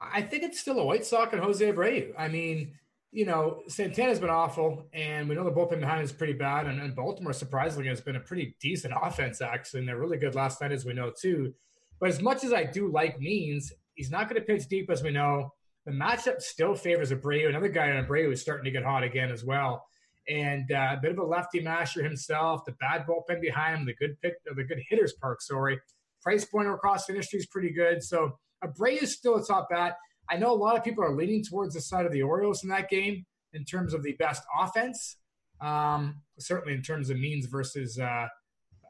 [0.00, 2.12] I think it's still a White Sox and Jose Abreu.
[2.16, 2.72] I mean,
[3.10, 6.66] you know, Santana's been awful, and we know the bullpen behind is pretty bad.
[6.66, 9.80] And, and, Baltimore, surprisingly, has been a pretty decent offense, actually.
[9.80, 11.54] And they're really good last night, as we know, too.
[12.00, 15.02] But as much as I do like Means, he's not going to pitch deep, as
[15.02, 15.52] we know.
[15.84, 17.48] The matchup still favors Abreu.
[17.48, 19.84] Another guy on Abreu is starting to get hot again as well.
[20.28, 23.94] And uh, a bit of a lefty masher himself, the bad bullpen behind him, the
[23.94, 25.80] good pick, the good hitters park, sorry.
[26.22, 28.02] Price point across the industry is pretty good.
[28.02, 29.96] So Abreu is still a top bat.
[30.30, 32.68] I know a lot of people are leaning towards the side of the Orioles in
[32.68, 35.16] that game in terms of the best offense.
[35.60, 38.26] Um, certainly in terms of means versus uh,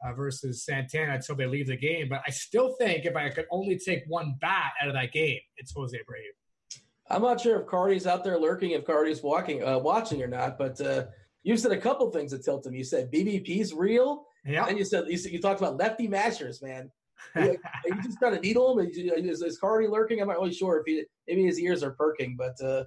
[0.03, 2.09] uh, versus Santana until they leave the game.
[2.09, 5.39] But I still think if I could only take one bat out of that game,
[5.57, 6.73] it's Jose Abreu.
[7.11, 10.57] I'm not sure if Cardi's out there lurking, if Cardi's walking, uh, watching or not.
[10.57, 11.05] But uh,
[11.43, 12.75] you said a couple things that tilt him.
[12.75, 16.61] You said BVP's real, yeah, and you said you, said, you talked about lefty mashers,
[16.61, 16.91] man.
[17.35, 18.87] Are you, are you just trying to needle him?
[18.87, 20.21] Is, is Cardi lurking?
[20.21, 22.83] I'm not really sure if he maybe his ears are perking, but uh,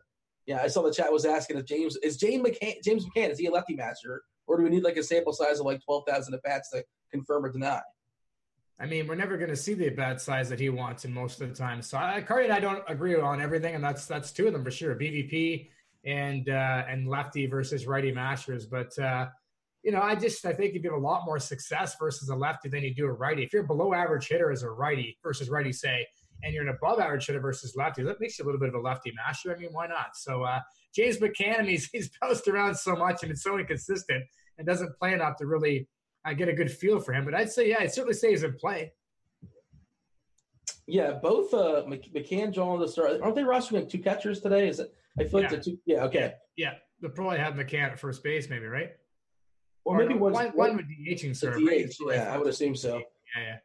[0.47, 3.39] yeah, I saw the chat was asking if James is James McCann James McCann is
[3.39, 6.05] he a lefty masher or do we need like a sample size of like twelve
[6.07, 7.81] thousand at bats to confirm or deny?
[8.81, 11.41] I mean, we're never going to see the bat size that he wants in most
[11.41, 11.83] of the time.
[11.83, 14.65] So I, Cardi and I don't agree on everything, and that's that's two of them
[14.65, 14.97] for sure.
[14.97, 15.69] BVP
[16.05, 19.27] and uh, and lefty versus righty masters, but uh,
[19.83, 22.69] you know, I just I think you get a lot more success versus a lefty
[22.69, 23.43] than you do a righty.
[23.43, 26.07] If you're below average hitter as a righty versus righty, say,
[26.43, 28.75] and you're an above average hitter versus lefty, that makes you a little bit of
[28.75, 29.55] a lefty masher.
[29.55, 30.17] I mean, why not?
[30.17, 30.61] So uh,
[30.95, 34.25] James McCann, he's he's bounced around so much and it's so inconsistent
[34.59, 35.89] and doesn't play enough to really
[36.25, 37.25] uh, get a good feel for him.
[37.25, 38.93] But I'd say, yeah, I'd certainly say he's in play.
[40.87, 43.21] Yeah, both uh, McCann, John, the start.
[43.23, 44.69] Aren't they rostering two catchers today?
[44.69, 44.93] Is it?
[45.19, 45.49] I feel yeah.
[45.49, 45.79] like the two.
[45.87, 46.05] Yeah.
[46.05, 46.35] Okay.
[46.57, 48.91] Yeah, they'll probably have McCann at first base, maybe, right?
[49.85, 51.59] Or, or maybe no, one, one would DHing sir.
[51.59, 52.99] DH, yeah, I would assume so.
[53.37, 53.57] Yeah, yeah.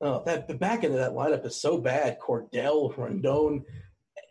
[0.00, 2.18] Oh, that the back end of that lineup is so bad.
[2.20, 3.64] Cordell, Rondon,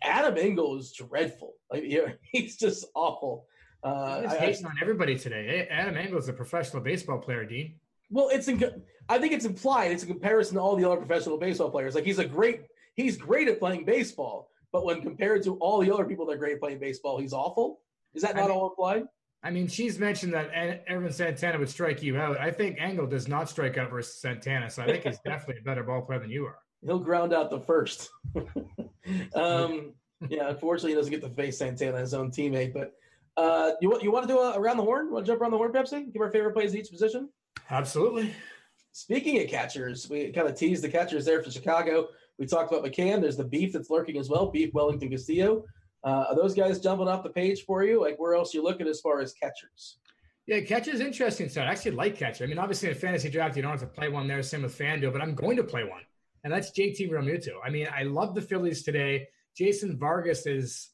[0.04, 1.54] Adam Engel is dreadful.
[1.72, 1.84] Like,
[2.32, 3.48] he's just awful.
[3.86, 5.68] Uh, he's hating on everybody today.
[5.70, 7.76] Adam Engel is a professional baseball player, Dean.
[8.10, 8.64] Well, it's in,
[9.08, 9.92] I think it's implied.
[9.92, 11.94] It's a comparison to all the other professional baseball players.
[11.94, 12.62] Like he's a great,
[12.96, 16.38] he's great at playing baseball, but when compared to all the other people that are
[16.38, 17.82] great at playing baseball, he's awful.
[18.16, 19.04] Is that not I mean, all implied?
[19.44, 20.50] I mean, she's mentioned that
[20.90, 22.40] Ervin Santana would strike you out.
[22.40, 25.64] I think Engel does not strike out versus Santana, so I think he's definitely a
[25.64, 26.58] better ball player than you are.
[26.84, 28.10] He'll ground out the first.
[29.36, 29.94] um,
[30.28, 32.74] yeah, unfortunately, he doesn't get to face Santana, his own teammate.
[32.74, 32.94] But
[33.38, 35.12] uh, you want you want to do a, around the horn?
[35.12, 36.12] Want to jump around the horn, Pepsi?
[36.12, 37.30] Give our favorite plays at each position.
[37.70, 38.34] Absolutely.
[38.92, 42.08] Speaking of catchers, we kind of teased the catchers there for Chicago.
[42.38, 43.22] We talked about McCann.
[43.22, 44.48] There's the beef that's lurking as well.
[44.48, 45.66] Beef Wellington Castillo.
[46.04, 48.00] Uh, are those guys jumping off the page for you?
[48.00, 49.98] Like where else you looking as far as catchers?
[50.46, 51.50] Yeah, catcher's interesting.
[51.50, 52.44] So I actually like catcher.
[52.44, 54.44] I mean, obviously in FantasyDraft you don't have to play one there.
[54.44, 56.04] Same with FanDuel, but I'm going to play one,
[56.44, 57.56] and that's JT Realmuto.
[57.66, 59.28] I mean, I love the Phillies today.
[59.58, 60.92] Jason Vargas is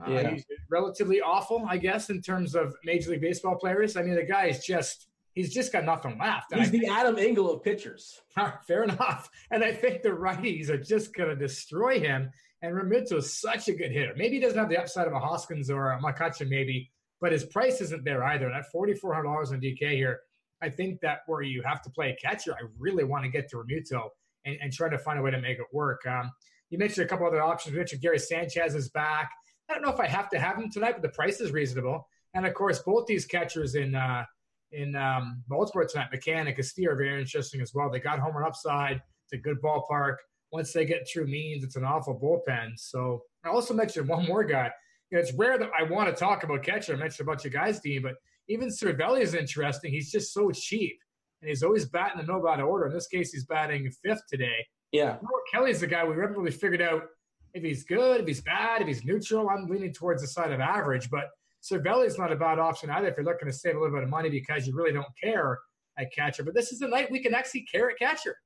[0.00, 0.36] uh, yeah.
[0.70, 3.96] relatively awful, I guess, in terms of Major League Baseball players.
[3.96, 6.54] I mean, the guy is just he's just got nothing left.
[6.54, 8.20] He's the Adam Engel of pitchers.
[8.66, 9.28] Fair enough.
[9.50, 12.30] And I think the righties are just going to destroy him.
[12.60, 14.14] And Realmuto is such a good hitter.
[14.16, 16.90] Maybe he doesn't have the upside of a Hoskins or a McCutchen, maybe,
[17.20, 18.46] but his price isn't there either.
[18.46, 20.20] And at $4,400 on DK here,
[20.60, 23.48] I think that where you have to play a catcher, I really want to get
[23.50, 24.10] to Realmuto
[24.44, 26.06] and, and try to find a way to make it work.
[26.06, 26.30] Um,
[26.70, 27.72] you mentioned a couple other options.
[27.72, 29.30] You mentioned Gary Sanchez is back.
[29.72, 32.06] I don't know if I have to have him tonight, but the price is reasonable.
[32.34, 34.24] And of course, both these catchers in uh,
[34.70, 37.90] in um, Baltimore tonight, McCann and Castillo are very interesting as well.
[37.90, 39.00] They got homer upside.
[39.24, 40.16] It's a good ballpark.
[40.50, 42.72] Once they get through Means, it's an awful bullpen.
[42.76, 44.70] So I also mentioned one more guy.
[45.10, 46.92] You know, it's rare that I want to talk about catcher.
[46.92, 48.14] I mentioned a bunch of guys, Dean, but
[48.48, 49.90] even Cervelli is interesting.
[49.90, 50.98] He's just so cheap,
[51.40, 52.86] and he's always batting the no bat order.
[52.86, 54.66] In this case, he's batting fifth today.
[54.90, 55.16] Yeah,
[55.52, 57.04] Kelly's the guy we haven't really figured out
[57.54, 59.48] if he's good, if he's bad, if he's neutral.
[59.48, 61.30] I'm leaning towards the side of average, but
[61.62, 64.10] Cervelli's not a bad option either if you're looking to save a little bit of
[64.10, 65.58] money because you really don't care
[65.98, 66.42] at catcher.
[66.42, 68.36] But this is the night we can actually care at catcher.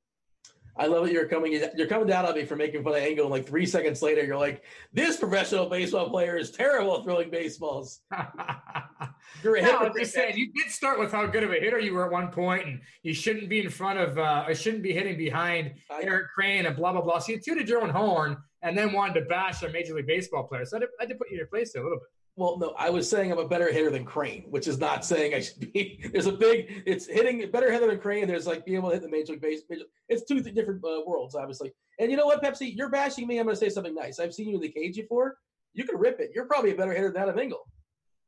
[0.78, 1.12] I love it.
[1.12, 1.58] You're coming.
[1.76, 3.26] You're coming down on me for making fun of Engel.
[3.26, 7.30] And like three seconds later, you're like, "This professional baseball player is terrible at throwing
[7.30, 8.00] baseballs."
[9.42, 10.36] you're a no, I'm just saying.
[10.36, 12.80] You did start with how good of a hitter you were at one point, and
[13.02, 14.18] you shouldn't be in front of.
[14.18, 17.20] Uh, I shouldn't be hitting behind I, Erik Crane and blah blah blah.
[17.20, 20.44] So you tooted your own horn, and then wanted to bash a major league baseball
[20.44, 20.64] player.
[20.64, 21.98] So I had to, I had to put you in your place there a little
[21.98, 22.08] bit.
[22.38, 25.32] Well, no, I was saying I'm a better hitter than Crane, which is not saying
[25.32, 26.04] I should be.
[26.12, 28.28] There's a big, it's hitting better hitter than Crane.
[28.28, 29.62] There's like being able to hit the major league base.
[30.10, 31.72] It's two different uh, worlds, obviously.
[31.98, 33.38] And you know what, Pepsi, you're bashing me.
[33.38, 34.18] I'm going to say something nice.
[34.18, 35.38] I've seen you in the cage before.
[35.72, 36.30] You can rip it.
[36.34, 37.66] You're probably a better hitter than Adam Engel.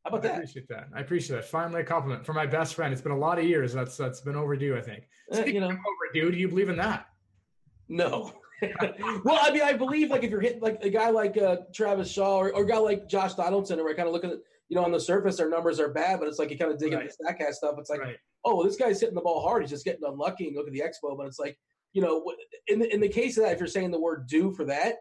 [0.04, 0.32] How about I that?
[0.32, 0.88] I appreciate that.
[0.94, 1.44] I appreciate that.
[1.44, 2.92] Finally, a compliment for my best friend.
[2.94, 3.74] It's been a lot of years.
[3.74, 4.76] That's that's been overdue.
[4.76, 5.04] I think.
[5.34, 6.30] Uh, you know, overdue.
[6.30, 7.08] Do you believe in that?
[7.88, 8.32] No.
[9.24, 12.10] well, I mean, I believe like if you're hitting like a guy like uh, Travis
[12.10, 14.32] Shaw or, or a guy like Josh Donaldson, or I kind of look at
[14.68, 16.78] you know, on the surface, their numbers are bad, but it's like you kind of
[16.78, 17.02] dig right.
[17.02, 17.76] into the StatCast stuff.
[17.78, 18.16] It's like, right.
[18.44, 19.62] oh, well, this guy's hitting the ball hard.
[19.62, 21.16] He's just getting unlucky and look at the expo.
[21.16, 21.58] But it's like,
[21.94, 22.22] you know,
[22.66, 24.96] in the, in the case of that, if you're saying the word due for that,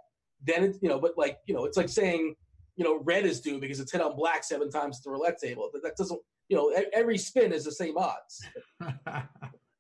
[0.46, 2.34] then it's, you know, but like, you know, it's like saying,
[2.78, 5.40] you know, red is due because it's hit on black seven times at the roulette
[5.42, 5.70] table.
[5.74, 8.46] That, that doesn't, you know, every spin is the same odds.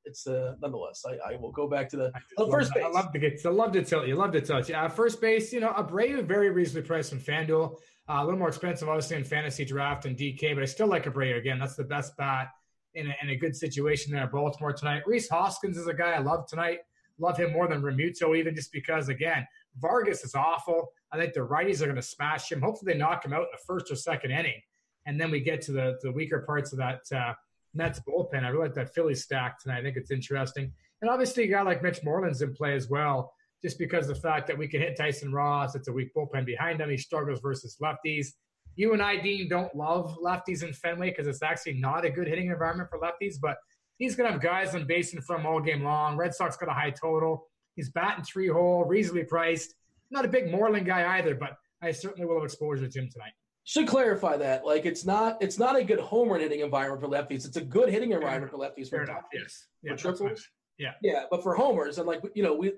[0.07, 1.03] it's uh, nonetheless.
[1.05, 2.83] I, I will go back to the oh, first base.
[2.85, 3.39] I love to get.
[3.45, 4.15] I love to tell you.
[4.15, 4.73] Love to tell you.
[4.73, 5.53] Uh, first base.
[5.53, 7.75] You know, Abreu very reasonably priced from FanDuel.
[8.09, 11.37] Uh, a little more expensive, obviously, in FantasyDraft and DK, but I still like Abreu.
[11.37, 12.47] Again, that's the best bat
[12.93, 15.03] in a, in a good situation there at Baltimore tonight.
[15.05, 16.79] Rhys Hoskins is a guy I love tonight.
[17.19, 19.45] Love him more than Realmuto, even just because, again,
[19.79, 20.87] Vargas is awful.
[21.11, 22.61] I think the righties are going to smash him.
[22.61, 24.61] Hopefully, they knock him out in the first or second inning.
[25.05, 27.33] And then we get to the, the weaker parts of that uh,
[27.73, 28.43] Mets bullpen.
[28.43, 29.79] I really like that Philly stack tonight.
[29.79, 30.71] I think it's interesting.
[31.01, 34.47] And obviously, a guy like Mitch Moreland's in play as well just because the fact
[34.47, 35.75] that we can hit Tyson Ross.
[35.75, 36.89] It's a weak bullpen behind him.
[36.89, 38.27] He struggles versus lefties.
[38.75, 42.27] You and I, Dean, don't love lefties in Fenway because it's actually not a good
[42.27, 43.57] hitting environment for lefties, but
[43.97, 46.15] he's going to have guys on base and from all game long.
[46.15, 47.47] Red Sox got a high total.
[47.75, 49.73] He's batting three hole, reasonably priced.
[50.11, 53.33] Not a big Moreland guy either, but I certainly will have exposure to him tonight.
[53.67, 54.65] Should clarify that.
[54.65, 57.45] Like it's not it's not a good home run hitting environment for lefties.
[57.45, 58.89] It's a good hitting environment for lefties.
[58.89, 59.67] For, enough, yes.
[59.83, 60.47] Yeah, for triples.
[60.77, 60.93] Yeah.
[61.01, 62.71] Yeah, but for homers and like you know we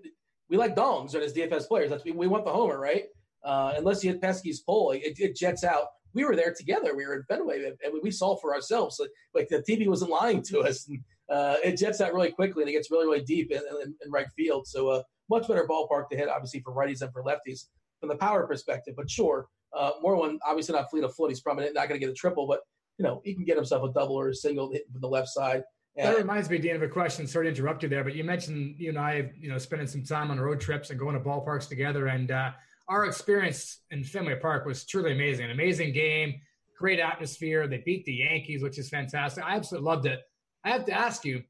[0.50, 1.92] we like dongs and as DFS players.
[1.92, 3.04] That's we, we want the homer, right?
[3.44, 5.90] Uh, unless you hit Pesky's pole, it, it, jets out.
[6.16, 6.96] We were there together.
[6.96, 9.00] We were in Fenway, and we saw for ourselves.
[9.00, 10.88] Like, like the TV wasn't lying to us.
[10.88, 11.00] And,
[11.32, 14.12] uh, it jets out really quickly, and it gets really, really deep in, in, in
[14.12, 14.66] right field.
[14.66, 17.66] So, uh, much better ballpark to hit, obviously, for righties than for lefties
[18.00, 18.96] from the power perspective.
[18.98, 21.30] But sure, uh, one obviously not fleet of foot.
[21.30, 22.62] He's probably not going to get a triple, but
[22.98, 25.30] you know he can get himself a double or a single hitting from the left
[25.30, 25.64] side.
[25.96, 27.28] That reminds me, Dan, of a question.
[27.28, 30.04] Sorry to interrupt you there, but you mentioned you and I, you know, spending some
[30.04, 32.08] time on road trips and going to ballparks together.
[32.08, 32.52] And uh,
[32.88, 35.46] our experience in Fenway Park was truly amazing.
[35.46, 36.40] An amazing game,
[36.78, 37.68] great atmosphere.
[37.68, 39.44] They beat the Yankees, which is fantastic.
[39.44, 40.22] I absolutely loved it.
[40.64, 41.44] I have to ask you,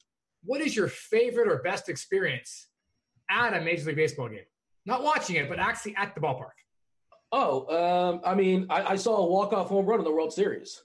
[0.43, 2.67] what is your favorite or best experience
[3.29, 4.39] at a Major League Baseball game?
[4.85, 6.57] Not watching it, but actually at the ballpark.
[7.31, 10.81] Oh, um, I mean, I, I saw a walk-off home run in the World Series.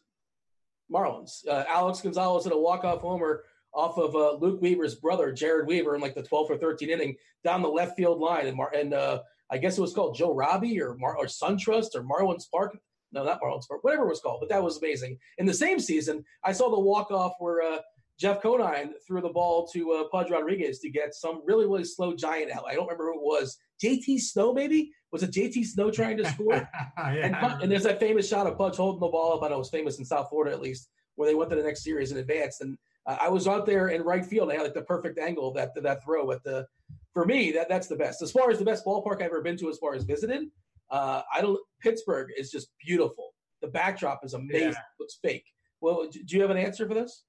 [0.93, 1.47] Marlins.
[1.49, 5.95] Uh, Alex Gonzalez hit a walk-off homer off of uh, Luke Weaver's brother, Jered Weaver,
[5.95, 8.47] in like the 12th or 13th inning down the left field line.
[8.47, 11.95] And, Mar- and uh, I guess it was called Joe Robbie or, Mar- or SunTrust
[11.95, 12.79] or Marlins Park.
[13.13, 14.41] No, not Marlins Park, whatever it was called.
[14.41, 15.19] But that was amazing.
[15.39, 17.79] In the same season, I saw the walk off where uh,
[18.19, 22.15] Jeff Conine threw the ball to uh, Pudge Rodriguez to get some really, really slow
[22.15, 22.65] giant out.
[22.69, 23.59] I don't remember who it was.
[23.83, 24.93] JT Snow, maybe?
[25.11, 26.55] Was it JT Snow trying to score?
[26.99, 29.43] yeah, and, and, there's that famous shot of Pudge holding the ball up.
[29.43, 31.63] I know it was famous in South Florida, at least, where they went to the
[31.63, 32.61] next series and advanced.
[32.61, 34.51] And uh, I was out there in right field.
[34.51, 36.31] I had like the perfect angle of that that throw.
[36.31, 36.67] At the
[37.13, 38.23] for me, that that's the best.
[38.23, 40.45] As far as the best ballpark I've ever been to, as far as visited,
[40.91, 41.59] uh, I don't.
[41.81, 43.35] Pittsburgh is just beautiful.
[43.61, 44.71] The backdrop is amazing.
[44.71, 44.79] Yeah.
[45.01, 45.47] Looks fake.
[45.81, 47.25] Well, do you have an answer for this?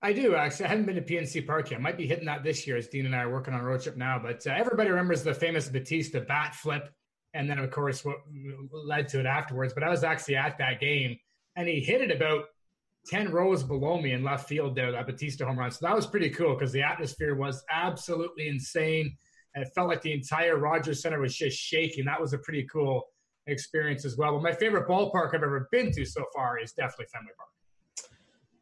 [0.00, 0.66] I do actually.
[0.66, 1.80] I haven't been to PNC Park yet.
[1.80, 3.64] I might be hitting that this year as Dean and I are working on a
[3.64, 4.18] road trip now.
[4.18, 6.90] But uh, everybody remembers the famous Bautista bat flip,
[7.34, 8.18] and then of course what
[8.70, 9.74] led to it afterwards.
[9.74, 11.18] But I was actually at that game,
[11.56, 12.44] and he hit it about
[13.06, 14.92] ten rows below me in left field there.
[14.92, 15.72] That Bautista home run.
[15.72, 19.16] So that was pretty cool because the atmosphere was absolutely insane,
[19.56, 22.04] and it felt like the entire Rogers Center was just shaking.
[22.04, 23.02] That was a pretty cool
[23.48, 24.32] experience as well.
[24.34, 27.48] But my favorite ballpark I've ever been to so far is definitely Fenway Park.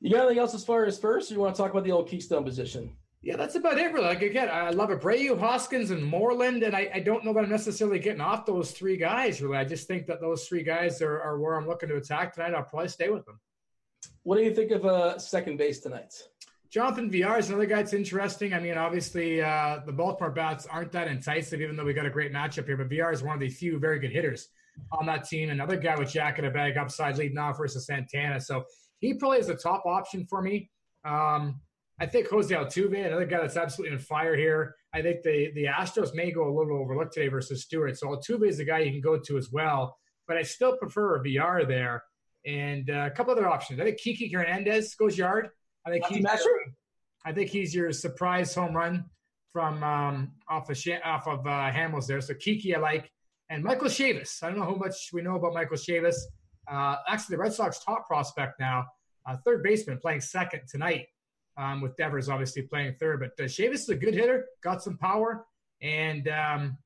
[0.07, 1.91] You got anything else as far as first, or you want to talk about the
[1.91, 2.93] old Keystone position?
[3.23, 3.93] Yeah, that's about it.
[3.93, 4.07] Really.
[4.07, 7.51] Like again, I love Abreu, Hoskins, and Moreland, and I, I, don't know that I'm
[7.51, 9.43] necessarily getting off those three guys.
[9.43, 12.35] Really, I just think that those three guys are, are where I'm looking to attack
[12.35, 12.55] tonight.
[12.55, 13.41] I'll probably stay with them.
[14.23, 16.15] What do you think of uh, second base tonight?
[16.71, 18.55] Jonathan Villar is another guy that's interesting.
[18.55, 22.11] I mean, obviously, uh, the Baltimore bats aren't that enticing, even though we got a
[22.11, 22.77] great matchup here.
[22.77, 24.51] But VR is one of the few very good hitters
[24.93, 25.51] on that team.
[25.51, 28.41] Another guy with Jack in a bag upside leading off versus Santana.
[28.41, 28.67] So
[29.01, 30.70] he probably is a top option for me.
[31.05, 31.61] Um,
[31.99, 34.74] I think Jose Altuve, another guy that's absolutely on fire here.
[34.92, 37.97] I think the the Astros may go a little overlooked today versus Stewart.
[37.99, 39.97] So Altuve is a guy you can go to as well.
[40.28, 42.03] But I still prefer a Villar there.
[42.44, 43.80] And uh, a couple other options.
[43.80, 45.49] I think Kiki Hernandez goes yard.
[45.84, 46.24] I think he's
[47.24, 49.05] I think he's your surprise home run
[49.53, 52.20] from um, off of off of uh, Hamels there.
[52.20, 53.11] So Kiki, I like,
[53.51, 54.42] and Michael Chavis.
[54.42, 56.16] I don't know how much we know about Michael Chavis.
[56.69, 58.87] Uh, actually, the Red Sox top prospect now,
[59.27, 61.07] uh, third baseman, playing second tonight.
[61.59, 64.99] Um, with Devers obviously playing third, but uh, Chavis is a good hitter, got some
[64.99, 65.47] power,
[65.81, 66.77] and um,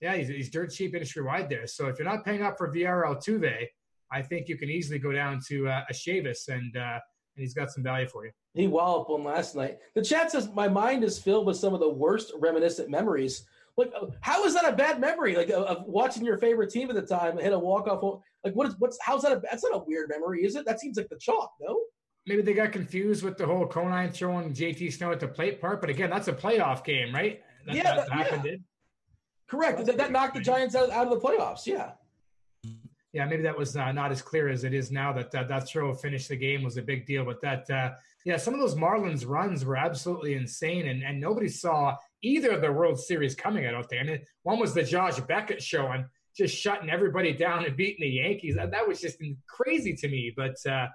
[0.00, 1.66] yeah, he's, he's dirt cheap industry wide there.
[1.66, 3.66] So if you're not paying up for Villar Altuve,
[4.12, 7.00] I think you can easily go down to uh, a Chavis, and uh,
[7.36, 8.32] and he's got some value for you.
[8.54, 9.78] He walloped one last night.
[9.94, 13.92] The chat says my mind is filled with some of the worst reminiscent memories like,
[14.00, 15.36] uh, how is that a bad memory?
[15.36, 18.22] Like of watching your favorite team at the time hit a walk off.
[18.44, 19.32] Like, what is what's how's that?
[19.32, 20.64] A, that's not a weird memory, is it?
[20.66, 21.80] That seems like the chalk, no?
[22.26, 25.80] Maybe they got confused with the whole Conine throwing JT Snow at the plate part,
[25.80, 27.42] but again, that's a playoff game, right?
[27.66, 28.44] That, yeah, that, happened.
[28.44, 28.56] Yeah.
[29.48, 29.84] Correct.
[29.86, 31.66] That, that knocked the Giants out, out of the playoffs.
[31.66, 31.92] Yeah.
[33.12, 35.12] Yeah, maybe that was uh, not as clear as it is now.
[35.12, 37.90] That that, that throw finished the game was a big deal, but that uh,
[38.24, 42.60] yeah, some of those Marlins runs were absolutely insane, and and nobody saw either of
[42.60, 44.02] the World Series coming, I don't think.
[44.02, 46.04] I mean, one was the Josh Beckett showing,
[46.36, 48.56] just shutting everybody down and beating the Yankees.
[48.56, 49.18] That, that was just
[49.48, 50.32] crazy to me.
[50.36, 50.88] But uh,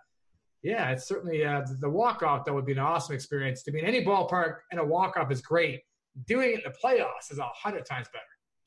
[0.64, 2.46] yeah, it's certainly uh, the walk off.
[2.46, 3.64] That would be an awesome experience.
[3.64, 5.82] To be in any ballpark and a walk off is great.
[6.28, 8.24] Doing it in the playoffs is a hundred times better.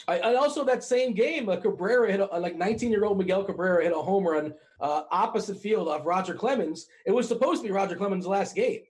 [0.06, 3.42] I, and also that same game, uh, Cabrera hit a, like 19 year old Miguel
[3.42, 6.86] Cabrera hit a home run uh, opposite field of Roger Clemens.
[7.04, 8.82] It was supposed to be Roger Clemens' last game,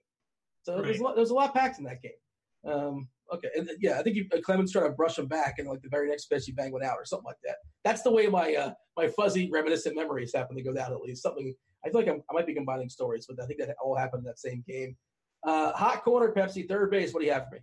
[0.63, 0.83] so right.
[0.83, 2.11] there's, a lot, there's a lot packed in that game.
[2.65, 5.67] Um, Okay, and yeah, I think you, uh, Clemens tried to brush him back, and
[5.67, 7.57] like the very next pitch, he bang one out or something like that.
[7.83, 10.91] That's the way my uh, my fuzzy reminiscent memories happen to go down.
[10.91, 11.53] At least something.
[11.85, 14.21] I feel like I'm, i might be combining stories, but I think that all happened
[14.21, 14.97] in that same game.
[15.45, 17.13] Uh, hot corner, Pepsi, third base.
[17.13, 17.61] What do you have for me?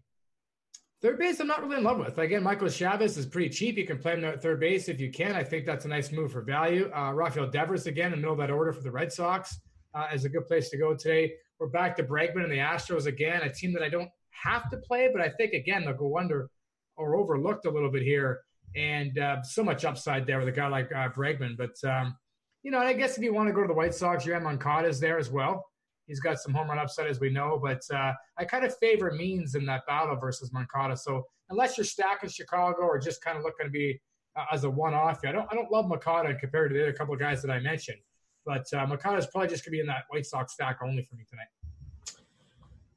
[1.03, 2.17] Third base, I'm not really in love with.
[2.17, 3.77] Again, Michael Chavis is pretty cheap.
[3.77, 5.35] You can play him at third base if you can.
[5.35, 6.91] I think that's a nice move for value.
[6.97, 9.61] Uh, Rafael Devers again in the middle of that order for the Red Sox
[9.95, 11.35] uh, is a good place to go today.
[11.59, 14.09] We're back to Bregman and the Astros again, a team that I don't
[14.43, 16.49] have to play, but I think again they'll go under
[16.97, 18.41] or overlooked a little bit here,
[18.74, 21.57] and uh, so much upside there with a guy like uh, Bregman.
[21.57, 22.16] But um,
[22.62, 24.89] you know, I guess if you want to go to the White Sox, Yoan Moncada
[24.89, 25.64] is there as well.
[26.07, 29.11] He's got some home run upside as we know, but uh, I kind of favor
[29.11, 30.97] Means in that battle versus Moncada.
[30.97, 34.01] So unless you're stacking Chicago or just kind of looking to be
[34.37, 37.14] uh, as a one-off, I don't I don't love Moncada compared to the other couple
[37.14, 37.99] of guys that I mentioned.
[38.45, 41.16] But uh, is probably just going to be in that White Sox stack only for
[41.16, 41.49] me tonight.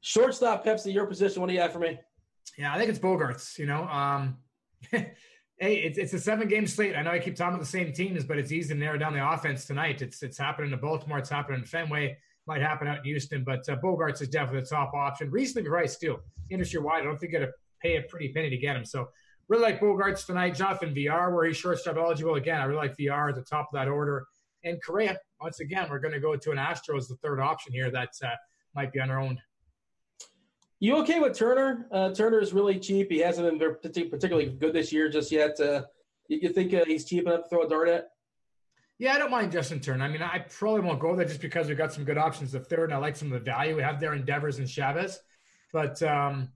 [0.00, 1.40] Shortstop, Pepsi, your position.
[1.40, 1.98] What do you have for me?
[2.58, 3.58] Yeah, I think it's Bogaerts.
[3.58, 4.38] You know, um,
[4.90, 5.14] hey,
[5.60, 6.96] it's it's a seven game slate.
[6.96, 9.12] I know I keep talking about the same teams, but it's easy to narrow down
[9.12, 10.02] the offense tonight.
[10.02, 11.18] It's it's happening in Baltimore.
[11.18, 12.16] It's happening in Fenway.
[12.46, 15.30] Might happen out in Houston, but uh, Bogaerts is definitely the top option.
[15.30, 16.18] Recently, Rice too.
[16.48, 18.84] Industry wide, I don't think you got to pay a pretty penny to get him.
[18.84, 19.08] So
[19.48, 20.54] really like Bogaerts tonight.
[20.54, 22.60] Jonathan Villar, where he's shortstop eligible again.
[22.60, 24.26] I really like Villar at the top of that order.
[24.64, 27.72] And Correa, once again, we're going to go to an Astros, as the third option
[27.72, 28.28] here that uh,
[28.74, 29.40] might be unowned.
[30.82, 31.86] You okay with Turner?
[31.92, 33.10] Uh, Turner is really cheap.
[33.10, 35.60] He hasn't been particularly good this year just yet.
[35.60, 35.82] Uh,
[36.26, 38.08] you, think uh, he's cheap enough to throw a dart at?
[38.98, 40.04] Yeah, I don't mind Justin Turner.
[40.04, 42.60] I mean, I probably won't go there just because we've got some good options the
[42.60, 45.16] third, and I like some of the value we have there in Devers and Chavis.
[45.70, 46.48] But um,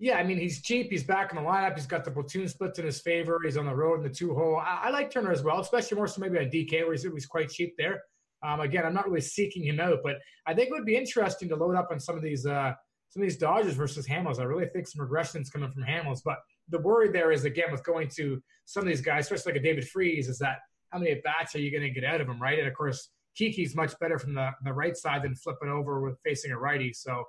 [0.00, 0.90] yeah, I mean, he's cheap.
[0.90, 1.76] He's back in the lineup.
[1.76, 3.40] He's got the platoon splits in his favor.
[3.44, 4.56] He's on the road in the two hole.
[4.56, 7.26] I, I like Turner as well, especially more so maybe on DK where he's, he's
[7.26, 8.02] quite cheap there.
[8.42, 10.16] Um, again, I'm not really seeking him out, but
[10.46, 12.74] I think it would be interesting to load up on some of these uh,
[13.16, 14.38] some of these Dodgers versus Hamels.
[14.38, 16.36] I really think some regressions coming from Hamels, but
[16.68, 19.64] the worry there is again with going to some of these guys, especially like a
[19.64, 20.58] David Freese, is that
[20.90, 22.58] how many at bats are you going to get out of him, right?
[22.58, 26.18] And of course, Kiki's much better from the, the right side than flipping over with
[26.26, 26.92] facing a righty.
[26.92, 27.24] So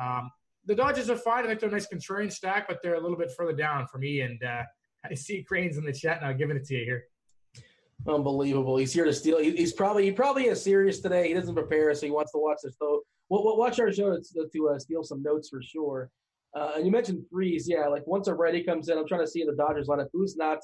[0.00, 0.30] um,
[0.66, 1.42] the Dodgers are fine.
[1.42, 3.98] I think they're a nice contrarian stack, but they're a little bit further down for
[3.98, 4.20] me.
[4.20, 4.62] And uh,
[5.10, 7.04] I see Cranes in the chat now, giving it to you here.
[8.06, 8.76] Unbelievable.
[8.76, 9.38] He's here to steal.
[9.40, 11.26] He's probably he probably is serious today.
[11.26, 12.76] He doesn't prepare, so he wants to watch this.
[13.42, 16.10] We'll, watch our show to, to uh, steal some notes for sure.
[16.54, 17.88] Uh, and you mentioned Freese, yeah.
[17.88, 20.36] Like once a ready comes in, I'm trying to see in the Dodgers lineup who's
[20.36, 20.58] not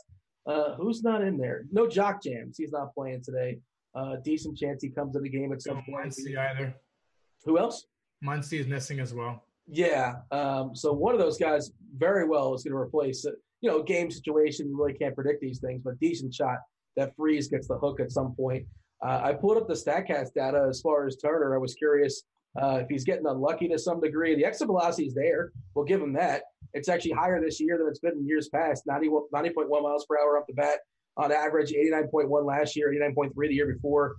[0.47, 1.65] uh, who's not in there.
[1.73, 2.57] No Jock Jams.
[2.57, 3.59] He's not playing today.
[3.95, 6.11] Uh, decent chance he comes in the game at some no point.
[6.11, 6.75] Muncy either.
[7.45, 7.87] Who else?
[8.25, 9.43] Muncy is missing as well.
[9.67, 10.17] Yeah.
[10.31, 13.35] Um, so one of those guys very well is going to replace it.
[13.61, 16.59] You know, game situation, you really can't predict these things, but decent shot
[16.97, 18.67] that Freese gets the hook at some point.
[19.05, 21.55] Uh, I pulled up the StatCast data as far as Turner.
[21.55, 22.23] I was curious
[22.61, 24.35] uh, if he's getting unlucky to some degree.
[24.35, 25.53] The exit velocity is there.
[25.75, 26.43] We'll give him that.
[26.73, 30.19] It's actually higher this year than it's been in years past 90, 90.1 miles per
[30.19, 30.79] hour up the bat
[31.17, 34.17] on average, 89.1 last year, 89.3 the year before.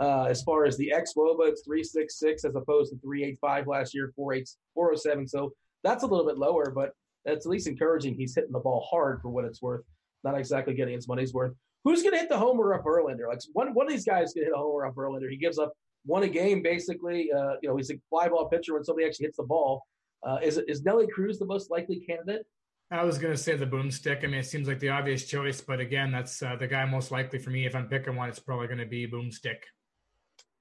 [0.00, 5.28] Uh, as far as the xwOBA, it's 366 as opposed to 385 last year, 407.
[5.28, 6.90] So that's a little bit lower, but
[7.24, 8.14] that's at least encouraging.
[8.14, 9.84] He's hitting the ball hard for what it's worth,
[10.24, 11.54] not exactly getting his money's worth.
[11.84, 13.28] Who's going to hit the homer up Verlander?
[13.28, 15.30] Like one, one of these guys going to hit a homer up Verlander.
[15.30, 15.72] He gives up
[16.04, 17.30] one a game, basically.
[17.32, 19.86] Uh, you know, he's a fly ball pitcher when somebody actually hits the ball.
[20.26, 22.46] Uh, is is Nelly Cruz the most likely candidate?
[22.90, 24.24] I was going to say the boomstick.
[24.24, 27.10] I mean, it seems like the obvious choice, but again, that's uh, the guy most
[27.10, 27.66] likely for me.
[27.66, 29.56] If I'm picking one, it's probably going to be boomstick.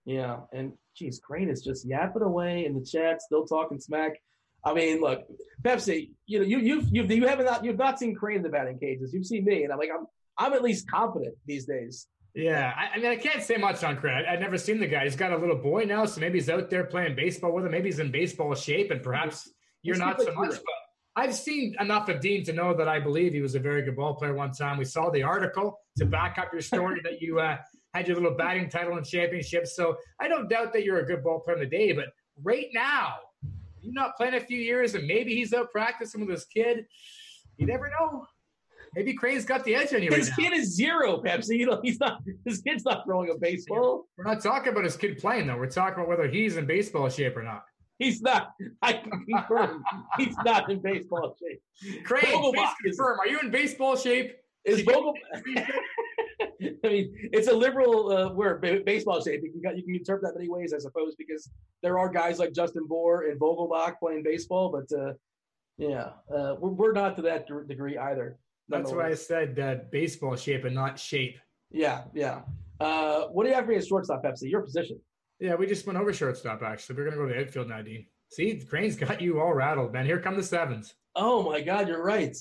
[0.05, 4.13] Yeah, and geez, Crane is just yapping away in the chat, still talking smack.
[4.65, 5.23] I mean, look,
[5.61, 8.49] Pepsi, you know, you you've you've you haven't not you've not seen Crane in the
[8.49, 9.13] batting cages.
[9.13, 10.05] You've seen me, and I'm like, I'm
[10.37, 12.07] I'm at least confident these days.
[12.35, 14.25] Yeah, I, I mean, I can't say much on Crane.
[14.27, 15.03] I, have never seen the guy.
[15.03, 17.71] He's got a little boy now, so maybe he's out there playing baseball with him.
[17.71, 19.51] Maybe he's in baseball shape, and perhaps
[19.83, 20.49] you're not so much.
[20.51, 20.61] But
[21.15, 23.95] I've seen enough of Dean to know that I believe he was a very good
[23.95, 24.79] ball player one time.
[24.79, 27.57] We saw the article to back up your story that you uh,
[27.93, 29.67] had your little batting title and championship.
[29.67, 32.05] So I don't doubt that you're a good ball player in the day, but
[32.41, 33.17] right now,
[33.81, 36.85] you're not playing a few years and maybe he's out practicing with his kid.
[37.57, 38.25] You never know.
[38.95, 40.11] Maybe Crane's got the edge on you.
[40.11, 40.57] His right kid now.
[40.57, 41.57] is zero, Pepsi.
[41.57, 42.21] You know, he's not.
[42.45, 44.07] His kid's not throwing a baseball.
[44.17, 45.57] We're not talking about his kid playing though.
[45.57, 47.63] We're talking about whether he's in baseball shape or not.
[47.99, 48.51] He's not.
[48.81, 49.83] I can confirm.
[50.17, 52.03] he's not in baseball shape.
[52.03, 53.19] Crane, please confirm.
[53.19, 54.35] Are you in baseball shape?
[54.65, 55.13] Is Vogel?
[56.83, 59.41] I mean, it's a liberal uh, word, baseball shape.
[59.43, 61.49] You can, you can interpret that many ways, I suppose, because
[61.81, 65.13] there are guys like Justin Bour and Vogelbach playing baseball, but uh,
[65.77, 68.37] yeah, uh, we're, we're not to that degree either.
[68.69, 71.37] That's why I said uh, baseball shape and not shape.
[71.69, 72.41] Yeah, yeah.
[72.79, 74.49] Uh, what do you have for me as shortstop, Pepsi?
[74.49, 74.99] Your position.
[75.39, 76.95] Yeah, we just went over shortstop, actually.
[76.95, 78.05] We're going to go to the outfield now, Dean.
[78.31, 80.05] See, Crane's got you all rattled, man.
[80.05, 80.95] Here come the sevens.
[81.15, 82.35] Oh, my God, you're right.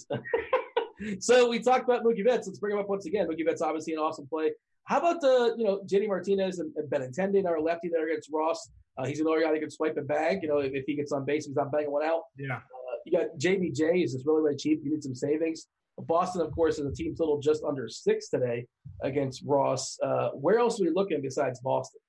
[1.19, 2.47] so we talked about Mookie Betts.
[2.47, 3.27] Let's bring him up once again.
[3.29, 4.53] Mookie Betts, obviously an awesome play.
[4.85, 8.71] How about the, you know, JD Martinez and, and Benintendi, our lefty there against Ross?
[8.99, 10.43] Uh, he's another guy that can swipe a bag.
[10.43, 12.23] You know, if, if he gets on base, he's not banging one out.
[12.39, 12.57] Yeah.
[12.57, 14.05] Uh, you got JBJ.
[14.05, 14.81] Is this really, really cheap.
[14.85, 15.67] You need some savings.
[15.99, 18.67] Boston, of course, is a team total just under six today
[19.03, 19.99] against Ross.
[20.03, 22.01] Uh, where else are we looking besides Boston?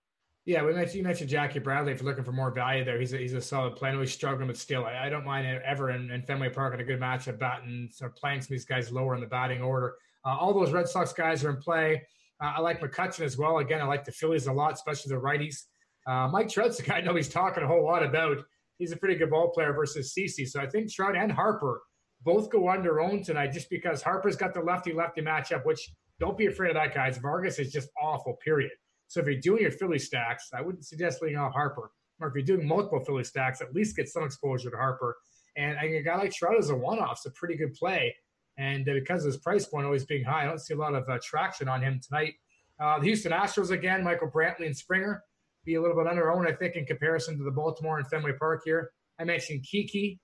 [0.45, 1.93] Yeah, we mentioned you mentioned Jackie Bradley.
[1.93, 3.97] If you're looking for more value there, he's a, he's a solid player.
[3.99, 6.83] He's struggling, but still, I, I don't mind ever in, in, Fenway Park in a
[6.83, 9.61] good match of batting, sort of playing some of these guys lower in the batting
[9.61, 9.95] order.
[10.25, 12.01] Uh, all those Red Sox guys are in play.
[12.43, 13.59] Uh, I like McCutchen as well.
[13.59, 15.63] Again, I like the Phillies a lot, especially the righties.
[16.05, 18.37] Uh, Mike Trout's the guy I know he's talking a whole lot about.
[18.77, 20.45] He's a pretty good ball player versus CC.
[20.45, 21.81] So I think Trout and Harper
[22.23, 26.37] both go under own tonight just because Harper's got the lefty lefty matchup, which don't
[26.37, 27.17] be afraid of that, guys.
[27.17, 28.71] Vargas is just awful, period.
[29.07, 31.91] So if you're doing your Philly stacks, I wouldn't suggest leaving off Harper.
[32.19, 35.17] Or if you're doing multiple Philly stacks, at least get some exposure to Harper.
[35.55, 38.15] And a guy like Trout is a one-off, it's a pretty good play.
[38.57, 40.95] And uh, because of his price point always being high, I don't see a lot
[40.95, 42.33] of uh, traction on him tonight.
[42.79, 45.23] Uh, the Houston Astros again, Michael Brantley and Springer
[45.65, 48.33] be a little bit under own, I think, in comparison to the Baltimore and Fenway
[48.39, 48.91] Park here.
[49.19, 50.19] I mentioned Kiki,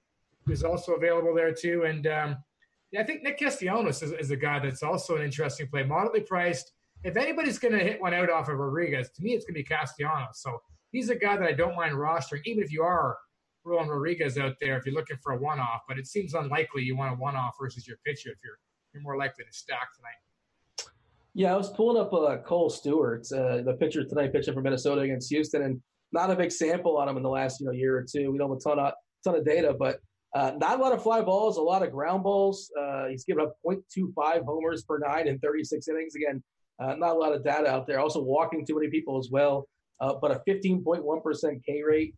[0.50, 1.84] who's also available there too.
[1.84, 2.38] And um,
[2.92, 6.22] yeah, I think Nick Castellanos is, is a guy that's also an interesting play, moderately
[6.22, 6.72] priced
[7.04, 9.60] if anybody's going to hit one out off of Rodriguez, to me, it's going to
[9.60, 10.42] be Castellanos.
[10.42, 13.18] So he's a guy that I don't mind rostering, even if you are
[13.64, 15.82] rolling Rodriguez out there, if you're looking for a one off.
[15.88, 18.60] But it seems unlikely you want a one off versus your pitcher if you're,
[18.94, 20.90] you're more likely to stack tonight.
[21.36, 25.02] Yeah, I was pulling up uh, Kohl Stewart, uh, the pitcher tonight, pitching for Minnesota
[25.02, 25.80] against Houston, and
[26.12, 28.32] not a big sample on him in the last you know year or two.
[28.32, 28.94] We don't have a ton of
[29.24, 30.00] ton of data, but
[30.36, 32.72] uh, not a lot of fly balls, a lot of ground balls.
[32.80, 36.16] Uh, he's given up 0.25 homers per nine in 36 innings.
[36.16, 36.44] Again,
[36.80, 38.00] uh, not a lot of data out there.
[38.00, 39.68] Also walking too many people as well,
[40.00, 42.16] uh, but a 15.1% K rate.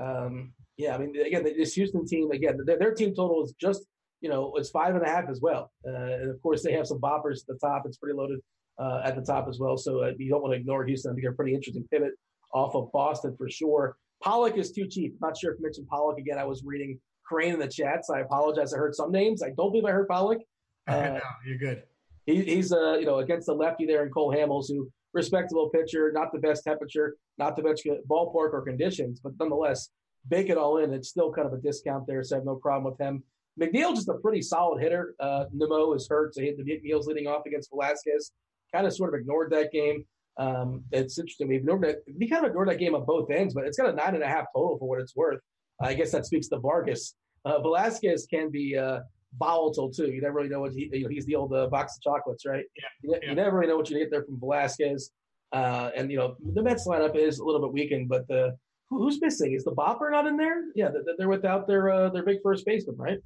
[0.00, 3.82] Um, yeah, I mean, again, this Houston team, again, their, their, team total is just,
[4.20, 5.70] you know, it's five and a half as well.
[5.86, 7.82] Uh, and of course, they have some boppers at the top.
[7.84, 8.40] It's pretty loaded
[8.78, 9.76] uh, at the top as well.
[9.76, 11.10] So you don't want to ignore Houston.
[11.10, 12.12] I think they're a pretty interesting pivot
[12.52, 13.96] off of Boston for sure.
[14.22, 15.14] Pollock is too cheap.
[15.20, 16.38] not sure if you mentioned Pollock again.
[16.38, 18.74] I was reading Crane in the chat, so I apologize.
[18.74, 19.42] I heard some names.
[19.42, 20.38] I don't believe I heard Pollock.
[20.88, 21.84] Uh, no, you're good.
[22.26, 26.10] He, he's uh, you know against the lefty there in Cole Hamels, who respectable pitcher,
[26.12, 29.90] not the best temperature, not the best ballpark or conditions, but nonetheless,
[30.28, 30.92] bake it all in.
[30.92, 33.22] It's still kind of a discount there, so I have no problem with him.
[33.60, 35.14] McNeil just a pretty solid hitter.
[35.20, 38.32] Uh, Nimmo is hurt, so he had the McNeil's leading off against Velasquez.
[38.74, 40.04] Kind of sort of ignored that game.
[40.38, 41.48] Um, it's interesting.
[41.48, 41.96] We've ignored that.
[42.18, 44.24] We kind of ignored that game on both ends, but it's got a nine and
[44.24, 45.40] a half total for what it's worth.
[45.82, 47.14] I guess that speaks to Vargas.
[47.44, 49.00] Uh, Velasquez can be uh,
[49.38, 50.10] volatile too.
[50.10, 52.46] You never really know what he, you know, he's the old uh, box of chocolates,
[52.46, 52.64] right?
[52.76, 52.84] Yeah.
[53.02, 53.28] You, yeah.
[53.30, 55.10] you never really know what you get there from Velasquez.
[55.52, 58.56] Uh, and you know the Mets lineup is a little bit weakened, but the
[58.88, 59.52] who's missing?
[59.52, 60.64] Is the Bopper not in there?
[60.74, 63.18] Yeah, they're without their uh, their big first baseman, right?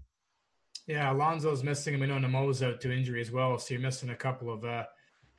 [0.87, 4.11] Yeah, Alonso's missing, and we know Nimmo's out to injury as well, so you're missing
[4.11, 4.85] a couple of uh,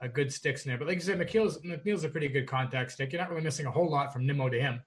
[0.02, 0.78] uh, good sticks in there.
[0.78, 3.12] But like you said, McNeil's McNeil's a pretty good contact stick.
[3.12, 4.82] You're not really missing a whole lot from Nimmo to him.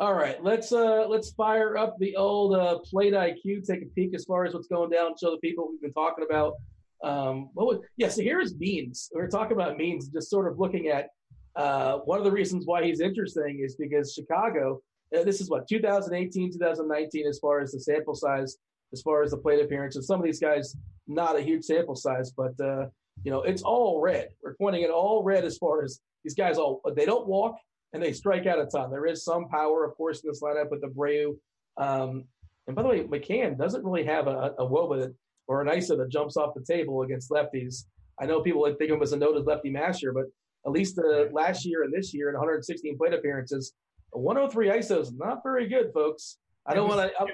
[0.00, 3.66] All right, let's uh let's fire up the old uh, plate IQ.
[3.66, 5.14] Take a peek as far as what's going down.
[5.20, 6.54] Show the people we've been talking about.
[7.02, 8.08] Um, what was yeah?
[8.08, 9.10] So here's Means.
[9.12, 11.08] We are talking about Means, just sort of looking at
[11.56, 14.80] uh, one of the reasons why he's interesting is because Chicago.
[15.12, 18.56] Uh, this is what 2018, 2019, as far as the sample size,
[18.92, 20.06] as far as the plate appearances.
[20.06, 20.76] Some of these guys,
[21.08, 22.86] not a huge sample size, but uh,
[23.24, 24.28] you know it's all red.
[24.44, 26.56] We're pointing at all red as far as these guys.
[26.56, 27.56] All they don't walk
[27.92, 28.90] and they strike out a ton.
[28.90, 31.36] There is some power, of course, in this lineup with Abreu.
[31.76, 32.24] Um,
[32.66, 35.14] and by the way, McCann doesn't really have a, a woba that,
[35.46, 37.84] or an ISO that jumps off the table against lefties.
[38.20, 40.24] I know people think of him as a noted lefty master, but
[40.66, 43.72] at least uh, last year and this year in 116 plate appearances,
[44.10, 46.38] 103 ISO is not very good, folks.
[46.66, 47.24] I don't want to.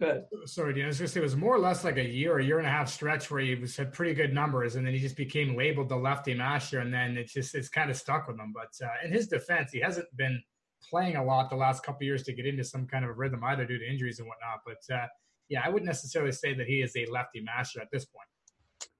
[0.00, 0.24] Good.
[0.46, 0.84] Sorry, Dean.
[0.84, 2.56] I was going to say it was more or less like a year, a year
[2.56, 5.16] and a half stretch where he was had pretty good numbers, and then he just
[5.16, 8.54] became labeled the lefty master, and then it's just it's kind of stuck with him.
[8.54, 10.42] But uh, in his defense, he hasn't been
[10.88, 13.44] playing a lot the last couple years to get into some kind of a rhythm
[13.44, 14.60] either due to injuries and whatnot.
[14.64, 15.06] But uh,
[15.50, 18.26] yeah, I wouldn't necessarily say that he is a lefty master at this point.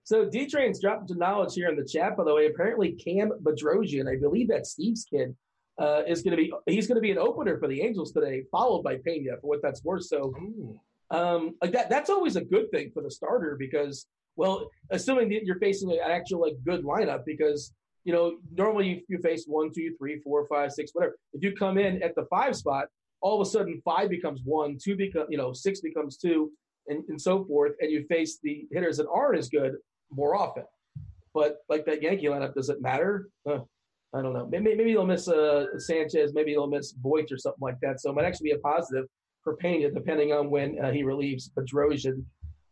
[0.05, 2.45] So D Train's dropped some knowledge here in the chat, by the way.
[2.45, 5.35] Apparently, Cam Bedrosian, I believe that's Steve's kid,
[5.79, 8.43] uh, is going to be he's going to be an opener for the Angels today,
[8.53, 10.05] followed by Pena for what that's worth.
[10.05, 10.35] So.
[10.43, 10.79] Ooh
[11.11, 14.07] um, like that that's always a good thing for the starter because
[14.37, 17.73] well assuming that you're facing an actual like good lineup because
[18.05, 21.53] you know normally you, you face one two three four five six whatever if you
[21.55, 22.87] come in at the five spot
[23.21, 26.51] all of a sudden five becomes one two become you know six becomes two
[26.87, 29.75] and, and so forth and you face the hitters that aren't as good
[30.11, 30.65] more often
[31.35, 33.59] but like that yankee lineup does it matter uh,
[34.13, 34.49] I don't know.
[34.51, 36.35] Maybe, maybe they'll miss uh, Sanchez.
[36.35, 38.01] Maybe they'll miss Voit or something like that.
[38.01, 39.07] So it might actually be a positive
[39.43, 42.25] for Pena, depending on when uh, he relieves Bedrosian.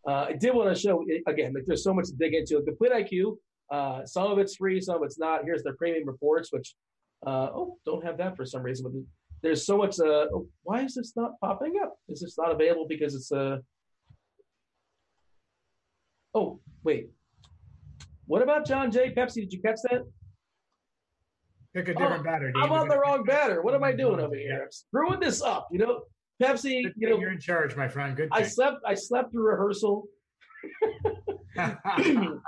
[0.07, 2.57] Uh, I did want to show again, like there's so much to dig into.
[2.57, 3.37] The Complete IQ,
[3.71, 5.45] uh, some of it's free, some of it's not.
[5.45, 6.75] Here's their premium reports, which
[7.27, 8.85] uh, oh, don't have that for some reason.
[8.85, 9.03] But
[9.43, 9.99] there's so much.
[9.99, 11.97] Uh, oh, why is this not popping up?
[12.09, 13.41] Is this not available because it's a?
[13.41, 13.59] Uh...
[16.35, 17.11] Oh wait,
[18.27, 19.37] what about John Jay Pepsi?
[19.37, 20.03] Did you catch that?
[21.75, 22.53] Pick a different oh, batter.
[22.57, 23.63] I'm on the wrong batter.
[23.63, 24.63] What am I doing over here?
[24.65, 25.69] I'm screwing this up.
[25.71, 26.01] You know,
[26.41, 28.17] Pepsi, you know, you're in charge, my friend.
[28.17, 28.29] Good.
[28.31, 28.79] I slept.
[28.87, 30.05] I slept through rehearsal.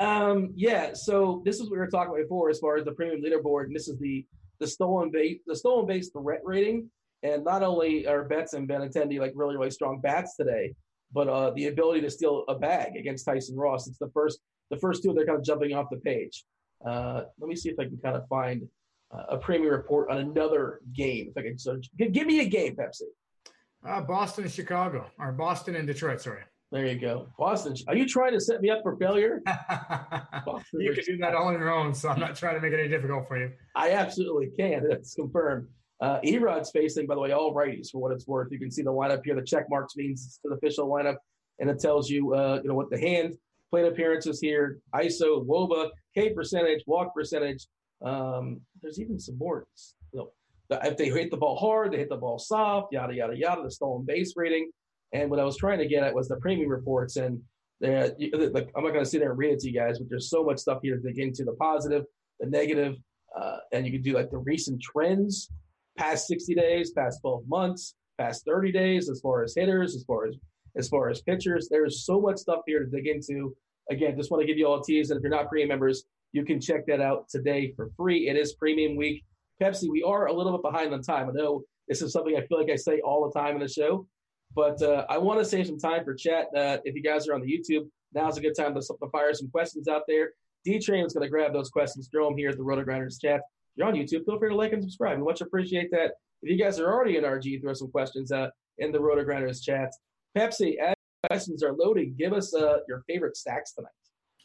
[0.00, 0.90] um, yeah.
[0.94, 3.64] So this is what we were talking about before, as far as the premium leaderboard,
[3.64, 4.26] and this is the
[4.58, 6.90] the stolen base, the stolen base threat rating,
[7.22, 10.74] and not only are Betts and Benintendi like really really strong bats today,
[11.12, 13.88] but uh, the ability to steal a bag against Tyson Ross.
[13.88, 16.44] It's the first the first two they're kind of jumping off the page.
[16.86, 18.68] Uh, let me see if I can kind of find
[19.12, 21.32] uh, a premium report on another game.
[21.34, 23.08] If I can, so give me a game, Pepsi.
[23.86, 26.20] Uh, Boston and Chicago, or Boston and Detroit.
[26.20, 26.42] Sorry.
[26.72, 27.74] There you go, Boston.
[27.88, 29.42] Are you trying to set me up for failure?
[30.74, 32.78] you can do that all on your own, so I'm not trying to make it
[32.78, 33.50] any difficult for you.
[33.74, 34.86] I absolutely can.
[34.88, 35.66] That's confirmed.
[36.00, 38.52] Uh, Erod's facing, by the way, all righties for what it's worth.
[38.52, 39.34] You can see the lineup here.
[39.34, 41.16] The check marks means it's the official lineup,
[41.58, 43.36] and it tells you, uh, you know, what the hand
[43.70, 47.66] plate appearances here, ISO, WOBA, K percentage, walk percentage.
[48.02, 49.66] Um, there's even some more.
[50.12, 50.32] You know,
[50.70, 53.62] if they hit the ball hard, they hit the ball soft, yada yada yada.
[53.62, 54.70] The stolen base rating,
[55.12, 57.40] and what I was trying to get at was the premium reports, and
[57.80, 60.08] you, like, I'm not going to sit there and read it to you guys, but
[60.08, 62.04] there's so much stuff here to dig into the positive,
[62.38, 62.96] the negative,
[63.38, 65.50] uh, and you can do like the recent trends,
[65.96, 70.26] past 60 days, past 12 months, past 30 days, as far as hitters, as far
[70.26, 70.34] as
[70.76, 71.68] as far as pitchers.
[71.68, 73.56] There's so much stuff here to dig into.
[73.90, 76.04] Again, just want to give you all a tease, and if you're not premium members,
[76.32, 78.28] you can check that out today for free.
[78.28, 79.24] It is premium week.
[79.60, 81.28] Pepsi, we are a little bit behind on time.
[81.28, 83.68] I know this is something I feel like I say all the time in the
[83.68, 84.06] show,
[84.54, 86.46] but uh, I want to save some time for chat.
[86.56, 89.34] Uh, if you guys are on the YouTube, now's a good time to, to fire
[89.34, 90.30] some questions out there.
[90.64, 93.18] D Train is going to grab those questions, throw them here at the Roto Grinders
[93.18, 93.40] chat.
[93.40, 95.18] If you're on YouTube, feel free to like and subscribe.
[95.18, 96.12] We much appreciate that.
[96.42, 98.48] If you guys are already in RG, throw some questions uh,
[98.78, 99.90] in the Roto Grinders chat.
[100.36, 100.94] Pepsi, as
[101.28, 103.90] questions are loading, give us uh, your favorite stacks tonight.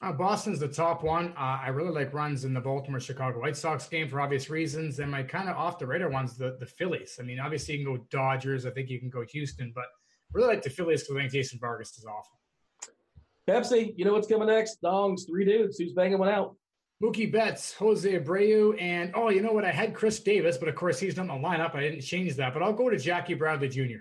[0.02, 1.30] Uh, Boston's the top one.
[1.38, 5.00] Uh, I really like runs in the Baltimore Chicago White Sox game for obvious reasons.
[5.00, 7.18] And my kind of off the radar ones, the, the Phillies.
[7.20, 8.66] I mean, obviously you can go Dodgers.
[8.66, 9.86] I think you can go Houston, but
[10.34, 12.40] really like the Phillies because I think Jason Vargas is awful.
[13.48, 14.82] Pepsi, you know what's coming next?
[14.84, 15.78] Dongs, three dudes.
[15.78, 16.56] Who's banging one out?
[17.04, 19.66] Mookie Betts, Jose Abreu, and oh, you know what?
[19.66, 21.76] I had Chris Davis, but of course he's not in the lineup.
[21.76, 24.00] I didn't change that, but I'll go to Jackie Bradley Jr.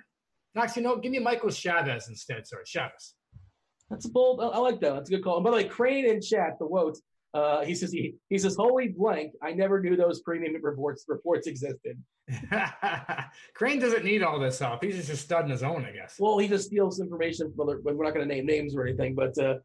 [0.57, 2.47] Actually, no, give me Michael Chavis instead.
[2.47, 3.15] Sorry, Chavis.
[3.91, 4.41] That's a bold.
[4.41, 4.95] I like that.
[4.95, 5.37] That's a good call.
[5.37, 6.99] And by the way, Crane in chat, the Woat,
[7.35, 9.33] uh, he says he, he says, "Holy blank!
[9.43, 12.01] I never knew those premium reports reports existed."
[13.55, 14.83] Crane doesn't need all this help.
[14.83, 16.17] He's just a stud his own, I guess.
[16.19, 17.81] Well, he just steals information from other.
[17.83, 19.57] We're not going to name names or anything, but uh,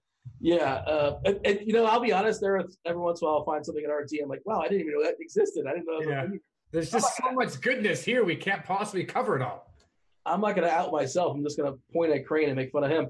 [0.42, 0.76] yeah.
[0.76, 2.42] Uh, and, and, you know, I'll be honest.
[2.42, 4.22] There, every once in a while, I'll find something in RG.
[4.22, 5.66] I'm like, wow, I didn't even know that existed.
[5.68, 6.02] I didn't know.
[6.02, 6.28] Yeah.
[6.72, 8.24] There's just so much goodness here.
[8.24, 9.74] We can't possibly cover it all.
[10.26, 11.36] I'm not going to out myself.
[11.36, 13.08] I'm just going to point at Crane and make fun of him.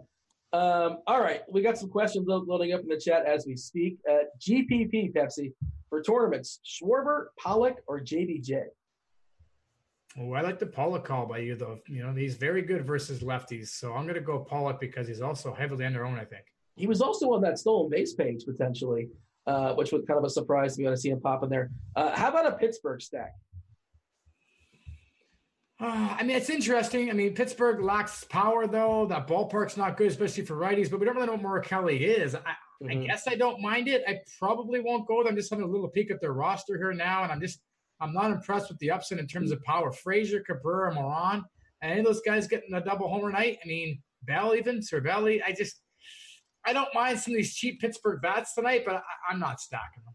[0.52, 3.98] Um, all right, we got some questions loading up in the chat as we speak.
[4.10, 5.54] Uh, GPP Pepsi
[5.90, 8.64] for tournaments: Schwarber, Pollock, or JBJ.
[10.18, 11.80] Oh, I like the Pollock call by you, though.
[11.88, 15.22] You know, he's very good versus lefties, so I'm going to go Pollock because he's
[15.22, 16.18] also heavily under own.
[16.18, 16.46] I think
[16.80, 19.10] he was also on that stolen base page potentially,
[19.46, 21.50] uh, which was kind of a surprise to me when I see him pop in
[21.50, 21.70] there.
[21.96, 23.34] Uh, how about a Pittsburgh stack?
[25.82, 27.10] Uh, I mean, it's interesting.
[27.10, 29.06] I mean, Pittsburgh lacks power, though.
[29.06, 32.36] That ballpark's not good, especially for righties, but we don't really know what Morikawa is.
[32.36, 32.90] I, mm-hmm.
[32.90, 34.04] I guess I don't mind it.
[34.06, 35.32] I probably won't go there.
[35.32, 37.62] I'm just having a little peek at their roster here now, and I'm just
[38.02, 39.92] I'm not impressed with the upset in terms of power.
[39.92, 41.46] Frazier, Cabrera, Moran,
[41.82, 43.60] and any of those guys getting a double homer night.
[43.64, 45.42] I mean, Bell even, Cervelli.
[45.46, 45.82] I just
[46.66, 50.04] I don't mind some of these cheap Pittsburgh bats tonight, but I, I'm not stacking
[50.04, 50.14] them.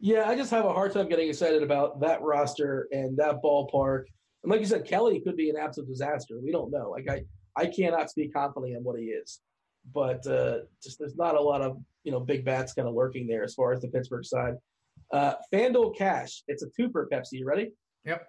[0.00, 4.04] Yeah, I just have a hard time getting excited about that roster and that ballpark
[4.42, 6.38] and like you said, Kelly could be an absolute disaster.
[6.42, 6.90] We don't know.
[6.90, 7.22] Like I,
[7.56, 9.40] I cannot speak confidently on what he is,
[9.92, 13.26] but uh, just there's not a lot of you know big bats kind of lurking
[13.26, 14.54] there as far as the Pittsburgh side.
[15.12, 17.32] Uh, Fanduel Cash, it's a two for Pepsi.
[17.32, 17.72] You ready?
[18.04, 18.26] Yep.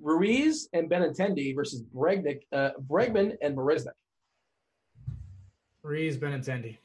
[0.00, 3.94] Ruiz and Benintendi versus Bregnick, uh, Bregman and Marisnick.
[5.82, 6.76] Ruiz, Benintendi.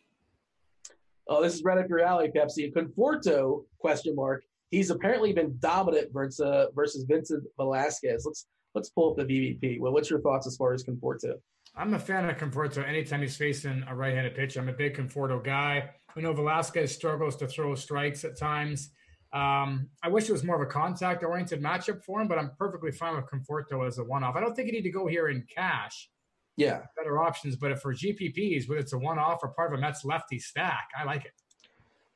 [1.28, 2.72] Oh, this is right up your alley, Pepsi.
[2.74, 4.44] Conforto, question mark.
[4.72, 8.24] He's apparently been dominant versus, uh, versus Vincent Velasquez.
[8.26, 9.80] Let's Let's pull up the BVP.
[9.80, 11.36] Well, what's your thoughts as far as Conforto?
[11.76, 14.60] I'm a fan of Conforto anytime he's facing a right-handed pitcher.
[14.60, 15.90] I'm a big Conforto guy.
[16.16, 18.92] We know Velasquez struggles to throw strikes at times.
[19.34, 22.92] Um, I wish it was more of a contact-oriented matchup for him, but I'm perfectly
[22.92, 24.36] fine with Conforto as a one-off.
[24.36, 26.10] I don't think you need to go here in cash.
[26.58, 27.56] Yeah, better options.
[27.56, 30.90] But if for GPPs, whether it's a one-off or part of a Mets lefty stack,
[30.98, 31.32] I like it.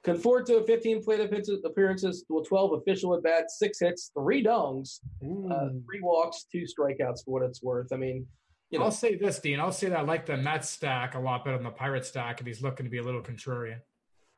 [0.06, 6.46] Conforto, 15 plate appearances, 12 official at bats, six hits, three dongs, uh, three walks,
[6.52, 7.92] two strikeouts for what it's worth.
[7.92, 8.28] I mean,
[8.70, 8.86] you know.
[8.86, 9.60] I'll say this, Dean.
[9.60, 12.40] I'll say that I like the Mets stack a lot better than the Pirate stack
[12.40, 13.80] if he's looking to be a little contrarian.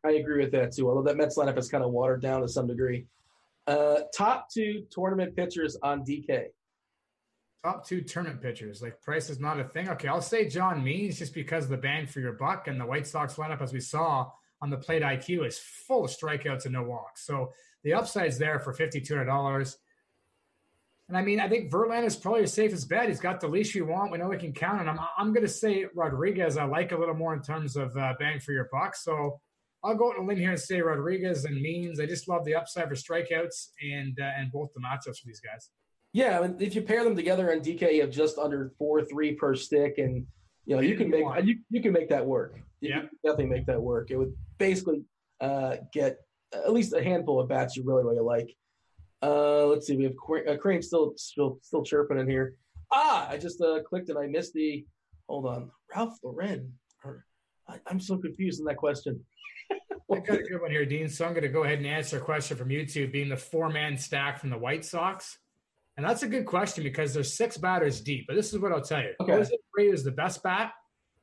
[0.05, 0.87] I agree with that too.
[0.87, 3.05] Although that Mets lineup is kind of watered down to some degree.
[3.65, 6.45] Uh, top two tournament pitchers on DK.
[7.61, 8.81] Top two tournament pitchers.
[8.81, 9.89] Like price is not a thing.
[9.89, 12.85] Okay, I'll say John Means just because of the bang for your buck and the
[12.85, 14.31] White Sox lineup, as we saw,
[14.61, 17.25] on the plate IQ is full of strikeouts and no walks.
[17.25, 17.51] So
[17.83, 19.75] the upside's there for $5,200.
[21.09, 23.07] And I mean, I think Verlander is probably the safest bet.
[23.07, 24.11] He's got the leash you want.
[24.11, 24.99] We know we can count on him.
[25.17, 26.57] I'm going to say Rodriguez.
[26.57, 28.95] I like a little more in terms of uh, bang for your buck.
[28.95, 29.39] So
[29.83, 31.99] I'll go on a limb here and say Rodriguez and Means.
[31.99, 35.39] I just love the upside for strikeouts and uh, and both the matchups for these
[35.39, 35.69] guys.
[36.11, 39.03] Yeah, I mean, if you pair them together in DK, you have just under four
[39.03, 40.25] three per stick, and
[40.65, 42.59] you know you can make you, you can make that work.
[42.81, 44.11] You yeah, definitely make that work.
[44.11, 45.03] It would basically
[45.41, 46.17] uh, get
[46.53, 48.55] at least a handful of bats you really really like.
[49.21, 50.13] Uh, let's see, we have
[50.47, 52.55] uh, Crane still still still chirping in here.
[52.91, 54.85] Ah, I just uh, clicked and I missed the.
[55.27, 56.73] Hold on, Ralph Lauren.
[57.69, 59.23] I, am so confused in that question.
[59.71, 61.09] I got a good one here, Dean.
[61.09, 63.97] So I'm going to go ahead and answer a question from YouTube, being the four-man
[63.97, 65.37] stack from the White Sox.
[65.97, 68.25] And that's a good question because there's six batters deep.
[68.27, 69.13] But this is what I'll tell you.
[69.19, 69.33] Okay.
[69.33, 70.71] Jose is the best bat.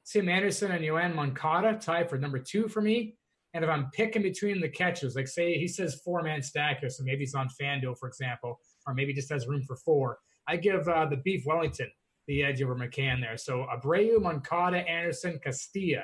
[0.06, 3.16] Tim Anderson and Yoan Moncada tie for number two for me.
[3.54, 6.90] And if I'm picking between the catches, like say he says four man stack here,
[6.90, 10.56] so maybe he's on FanDuel, for example, or maybe just has room for four, I
[10.56, 11.90] give uh, the Beef Wellington
[12.26, 13.36] the edge over McCann there.
[13.36, 16.02] So Abreu, Moncada, Anderson, Castillo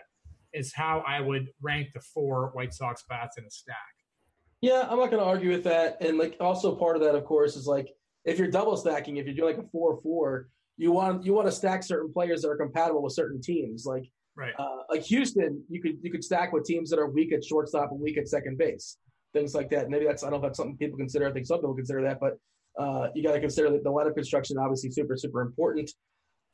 [0.52, 3.76] is how I would rank the four White Sox bats in a stack.
[4.60, 6.00] Yeah, I'm not going to argue with that.
[6.00, 7.90] And like also part of that, of course, is like
[8.24, 11.52] if you're double stacking, if you're doing like a four-four, you want you want to
[11.52, 13.84] stack certain players that are compatible with certain teams.
[13.86, 17.32] Like right, uh, like Houston, you could you could stack with teams that are weak
[17.32, 18.96] at shortstop and weak at second base,
[19.32, 19.90] things like that.
[19.90, 21.28] Maybe that's I don't know if that's something people consider.
[21.28, 22.38] I think some people consider that, but
[22.78, 25.90] uh, you got to consider that the lineup construction obviously super super important.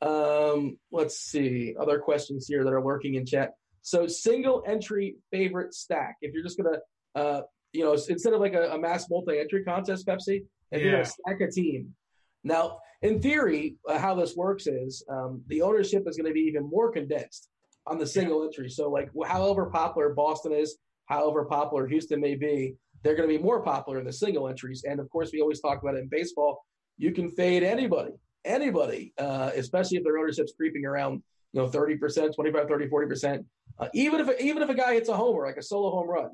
[0.01, 3.53] Um, let's see other questions here that are lurking in chat.
[3.81, 6.17] So single entry favorite stack.
[6.21, 6.79] If you're just gonna,
[7.15, 7.41] uh,
[7.73, 10.79] you know, instead of like a, a mass multi entry contest, Pepsi, if yeah.
[10.79, 11.95] you're gonna stack a team.
[12.43, 16.41] Now, in theory, uh, how this works is um, the ownership is going to be
[16.41, 17.49] even more condensed
[17.89, 18.69] on the single entry.
[18.69, 23.41] So, like, however popular Boston is, however popular Houston may be, they're going to be
[23.41, 24.83] more popular in the single entries.
[24.87, 26.65] And of course, we always talk about it in baseball.
[26.97, 28.11] You can fade anybody,
[28.43, 31.21] anybody, uh, especially if their ownership's creeping around,
[31.53, 33.45] you know, 30%, 25, 30, 40%.
[33.79, 36.29] Uh, even if even if a guy hits a homer, like a solo home run,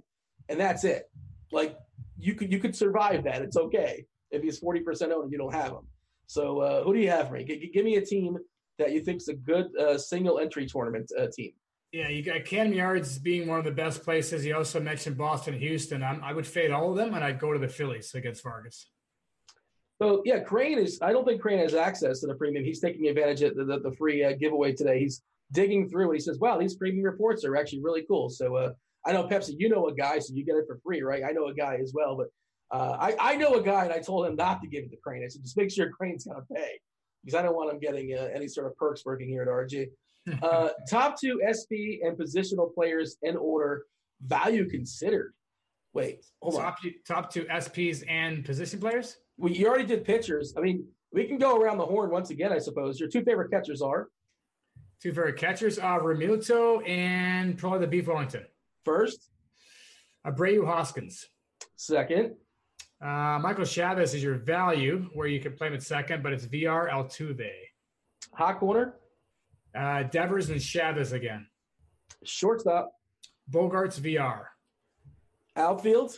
[0.47, 1.09] and that's it,
[1.51, 1.77] like
[2.17, 3.41] you could you could survive that.
[3.41, 5.87] It's okay if he's 40% owned and you don't have him.
[6.27, 7.43] So uh, who do you have for me?
[7.43, 8.37] G- give me a team
[8.79, 11.51] that you think is a good uh, single entry tournament uh, team.
[11.91, 14.43] Yeah, you got Camden Yards being one of the best places.
[14.43, 16.01] You also mentioned Boston, Houston.
[16.01, 18.89] I'm, i would fade all of them, and I'd go to the Phillies against Vargas.
[20.01, 20.99] So yeah, Crane is.
[21.01, 22.65] I don't think Crane has access to the premium.
[22.65, 24.99] He's taking advantage of the, the, the free uh, giveaway today.
[24.99, 25.21] He's
[25.51, 28.73] digging through and he says, "Wow, these premium reports are actually really cool." So uh,
[29.05, 31.23] I know Pepsi, you know a guy, so you get it for free, right?
[31.23, 32.27] I know a guy as well, but
[32.75, 34.97] uh, I, I know a guy, and I told him not to give it to
[34.97, 35.23] Crane.
[35.23, 36.79] I said, just make sure Crane's going to pay
[37.23, 39.87] because I don't want them getting uh, any sort of perks working here at RG.
[40.41, 43.83] Uh, top two SP and positional players in order,
[44.21, 45.33] value considered.
[45.93, 46.91] Wait, hold top, on.
[47.05, 49.17] Top two SPs and position players?
[49.37, 50.53] We, you already did pitchers.
[50.57, 53.01] I mean, we can go around the horn once again, I suppose.
[53.01, 54.07] Your two favorite catchers are?
[55.01, 58.45] Two favorite catchers are Realmuto and probably the Beef Wellington.
[58.85, 59.29] First?
[60.25, 61.27] Abreu Hoskins.
[61.75, 62.35] Second?
[63.03, 66.45] Uh, Michael Chavis is your value, where you can play him at second, but it's
[66.45, 67.49] Villar Altuve.
[68.33, 68.95] Hot corner.
[69.77, 71.45] Uh, Devers and Chavis again.
[72.23, 72.93] Shortstop.
[73.51, 74.49] Bogaerts Villar.
[75.57, 76.17] Outfield.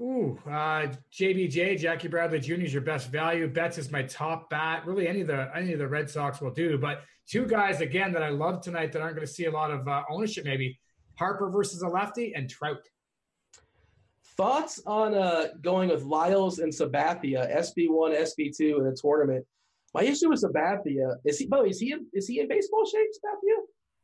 [0.00, 2.54] Ooh, uh, JBJ, Jackie Bradley Jr.
[2.54, 3.48] is your best value.
[3.48, 4.86] Betts is my top bat.
[4.86, 6.78] Really, any of the any of the Red Sox will do.
[6.78, 9.72] But two guys again that I love tonight that aren't going to see a lot
[9.72, 10.44] of uh, ownership.
[10.44, 10.78] Maybe
[11.18, 12.78] Harper versus a lefty and Trout.
[14.38, 19.44] Thoughts on uh, going with Lyles and Sabathia, SP1, SP2 in a tournament?
[19.92, 21.46] My issue with Sabathia is he.
[21.46, 23.56] By the way, is he in, is he in baseball shape, Sabathia?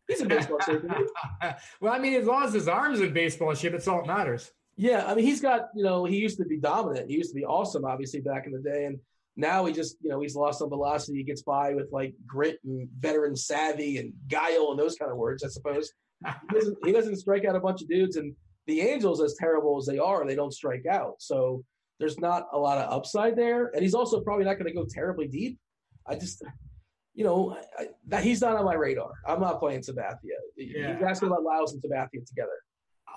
[0.09, 0.83] He's in baseball shape.
[1.81, 4.51] well, I mean, as long as his arms in baseball shape, it's all that matters.
[4.77, 7.09] Yeah, I mean, he's got you know he used to be dominant.
[7.09, 8.99] He used to be awesome, obviously back in the day, and
[9.37, 11.19] now he just you know he's lost some velocity.
[11.19, 15.17] He gets by with like grit and veteran savvy and guile and those kind of
[15.17, 15.93] words, I suppose.
[16.25, 18.35] he, doesn't, he doesn't strike out a bunch of dudes, and
[18.67, 21.17] the Angels, as terrible as they are, they don't strike out.
[21.19, 21.65] So
[21.99, 23.71] there's not a lot of upside there.
[23.75, 25.59] And he's also probably not going to go terribly deep.
[26.07, 26.43] I just,
[27.15, 29.13] you know, I, that he's not on my radar.
[29.27, 30.17] I'm not playing Sabathia.
[30.57, 30.99] Yeah.
[30.99, 32.51] You're asking about Lyles and Sabathia together.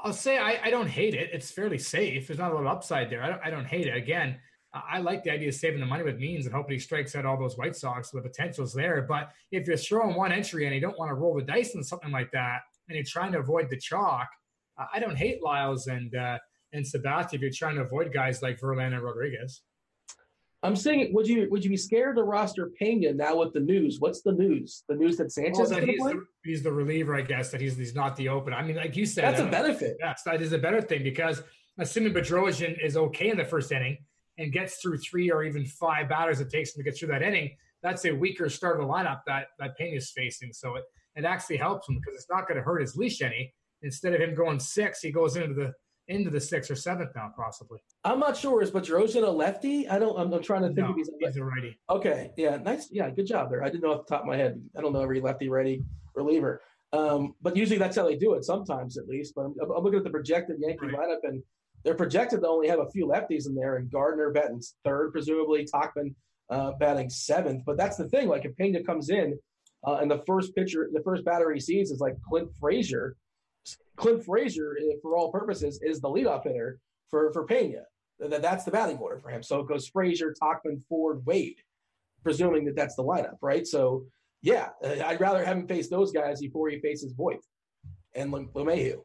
[0.04, 1.32] I'll say I, I, don't hate it.
[1.34, 2.28] It's fairly safe.
[2.28, 3.24] There's not a lot of upside there.
[3.24, 3.95] I don't, I don't hate it.
[3.95, 4.38] Again,
[4.74, 7.26] I like the idea of saving the money with Means and hoping he strikes out
[7.26, 8.12] all those White Sox.
[8.12, 9.02] The potential's there.
[9.02, 11.84] But if you're throwing one entry and you don't want to roll the dice on
[11.84, 14.28] something like that, and you're trying to avoid the chalk,
[14.94, 16.38] I don't hate Lyles and uh,
[16.74, 19.62] and Sabathia if you're trying to avoid guys like Verlander and Rodriguez.
[20.64, 23.98] I'm saying, would you would you be scared to roster Pena now with the news?
[24.00, 24.84] What's the news?
[24.90, 27.52] The news that Sanchez well, that he's, the, he's the reliever, I guess.
[27.52, 28.54] That he's he's not the open.
[28.54, 29.98] I mean, like you said, that's a benefit.
[30.00, 31.44] Yes, that is a better thing because
[31.78, 33.98] assuming Bedrosian is okay in the first inning
[34.40, 37.22] and gets through three or even five batters it takes him to get through that
[37.22, 40.52] inning, that's a weaker start of the lineup that that Pena is facing.
[40.54, 43.54] So it it actually helps him because it's not going to hurt his leash any
[43.82, 45.74] instead of him going six, he goes into the
[46.08, 47.80] into the sixth or seventh now, possibly.
[48.04, 48.62] I'm not sure.
[48.62, 49.88] Is Bedrosian a lefty?
[49.90, 50.18] I don't.
[50.18, 51.78] I'm, I'm trying to think no, if he's a, he's a righty.
[51.90, 52.90] Okay, yeah, nice.
[52.92, 53.64] Yeah, good job there.
[53.64, 54.62] I didn't know off the top of my head.
[54.78, 55.84] I don't know every lefty righty
[56.16, 56.62] reliever,
[56.94, 58.46] um, but usually that's how they do it.
[58.46, 59.34] Sometimes, at least.
[59.36, 61.10] But I'm, I'm looking at the projected Yankee right.
[61.10, 61.44] lineup, and
[61.84, 65.66] they're projected to only have a few lefties in there, and Gardner batting third, presumably
[65.66, 66.16] Tauchman
[66.50, 67.64] uh, batting seventh.
[67.66, 68.30] But that's the thing.
[68.30, 69.38] Like if Pena comes in,
[69.86, 73.18] uh, and the first pitcher, the first batter he sees is like Clint Frazier
[73.95, 77.84] Clint Frazier, eh, for all purposes, is the leadoff hitter for for Pena.
[78.20, 79.43] That that's the batting order for him.
[79.43, 81.61] So it goes Frazier, Tauchman, Ford, Wade,
[82.24, 83.65] presuming that that's the lineup, right?
[83.65, 84.05] So
[84.41, 87.39] yeah, uh, I'd rather have him face those guys before he faces Voit
[88.15, 89.01] and LeMahieu.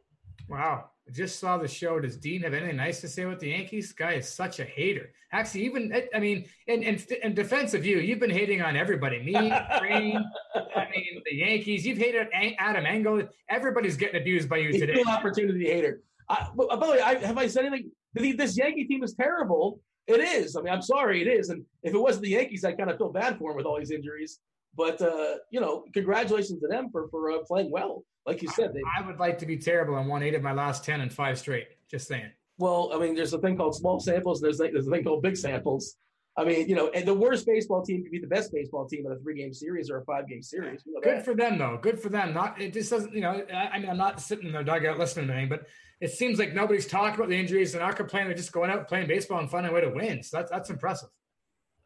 [0.48, 0.90] Wow.
[1.08, 1.98] I just saw the show.
[1.98, 3.92] Does Dean have anything nice to say about the Yankees?
[3.92, 5.10] Guy is such a hater.
[5.32, 9.20] Actually, even I mean, in in, in defense of you, you've been hating on everybody.
[9.22, 9.32] Me,
[9.78, 10.24] Crane,
[10.54, 11.84] I mean, the Yankees.
[11.86, 12.28] You've hated
[12.58, 13.22] Adam Engel.
[13.48, 15.02] Everybody's getting abused by you today.
[15.08, 16.02] Opportunity hater.
[16.28, 17.90] I, by the way, I, have I said anything?
[18.14, 19.80] This Yankee team is terrible.
[20.06, 20.56] It is.
[20.56, 21.48] I mean, I'm sorry, it is.
[21.48, 23.78] And if it wasn't the Yankees, I kind of feel bad for him with all
[23.78, 24.40] these injuries.
[24.76, 28.72] But uh, you know, congratulations to them for for uh, playing well like you said,
[28.72, 31.12] they, I would like to be terrible and won eight of my last ten and
[31.12, 31.68] five straight.
[31.90, 32.30] Just saying.
[32.58, 34.40] Well, I mean, there's a thing called small samples.
[34.40, 35.96] There's a, there's a thing called big samples.
[36.36, 39.04] I mean, you know, and the worst baseball team could be the best baseball team
[39.04, 40.82] in a three game series or a five game series.
[40.86, 41.78] You know Good for them, though.
[41.82, 42.32] Good for them.
[42.32, 43.14] Not it just doesn't.
[43.14, 45.66] You know, I, I mean, I'm not sitting in their dugout listening to anything, but
[46.00, 47.72] it seems like nobody's talking about the injuries.
[47.72, 48.28] They're not complaining.
[48.28, 50.22] They're just going out playing baseball and finding a way to win.
[50.22, 51.10] So that's that's impressive.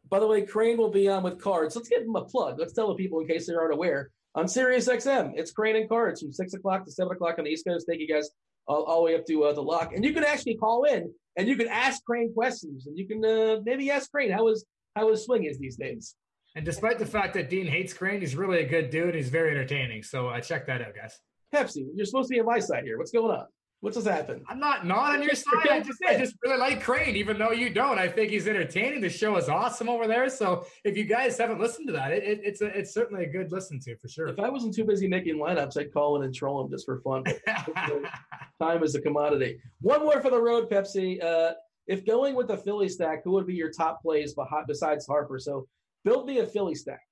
[0.09, 1.75] By the way, Crane will be on with cards.
[1.75, 2.59] Let's give him a plug.
[2.59, 5.33] Let's tell the people in case they aren't aware on Sirius XM.
[5.35, 7.87] It's Crane and Cards from six o'clock to seven o'clock on the East Coast.
[7.89, 8.31] Thank you guys
[8.69, 11.13] all, all the way up to uh, the lock, and you can actually call in
[11.37, 14.65] and you can ask Crane questions, and you can uh, maybe ask Crane how his
[14.95, 16.15] how his swing is these days.
[16.55, 19.15] And despite the fact that Dean hates Crane, he's really a good dude.
[19.15, 20.03] He's very entertaining.
[20.03, 21.19] So uh, check that out, guys.
[21.55, 22.97] Pepsi, you're supposed to be on my side here.
[22.97, 23.47] What's going on?
[23.81, 24.43] What just happened?
[24.49, 25.69] I'm not not on your side.
[25.71, 27.99] I just, I just really like Crane, even though you don't.
[27.99, 29.01] I think he's entertaining.
[29.01, 30.31] The show is awesome over there.
[30.31, 33.29] So if you guys haven't listened to that, it, it, it's a, it's certainly a
[33.29, 34.29] good listen to for sure.
[34.29, 37.01] If I wasn't too busy making lineups, I'd call in and troll him just for
[37.01, 37.25] fun.
[38.61, 39.61] Time is a commodity.
[39.83, 41.23] One more for the road, Pepsi.
[41.23, 41.53] Uh,
[41.87, 44.35] if going with the Philly stack, who would be your top plays
[44.67, 45.39] besides Harper?
[45.39, 45.69] So
[46.05, 47.06] build me a Philly stack.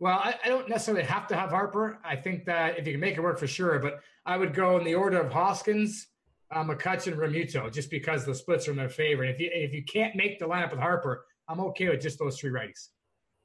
[0.00, 1.98] Well, I, I, don't necessarily have to have Harper.
[2.04, 4.76] I think that if you can make it work for sure, but I would go
[4.76, 6.08] in the order of Hoskins,
[6.50, 9.24] uh, McCutchen, Realmuto, just because the splits are in their favor.
[9.24, 12.38] if you if you can't make the lineup with Harper, I'm okay with just those
[12.38, 12.88] three righties.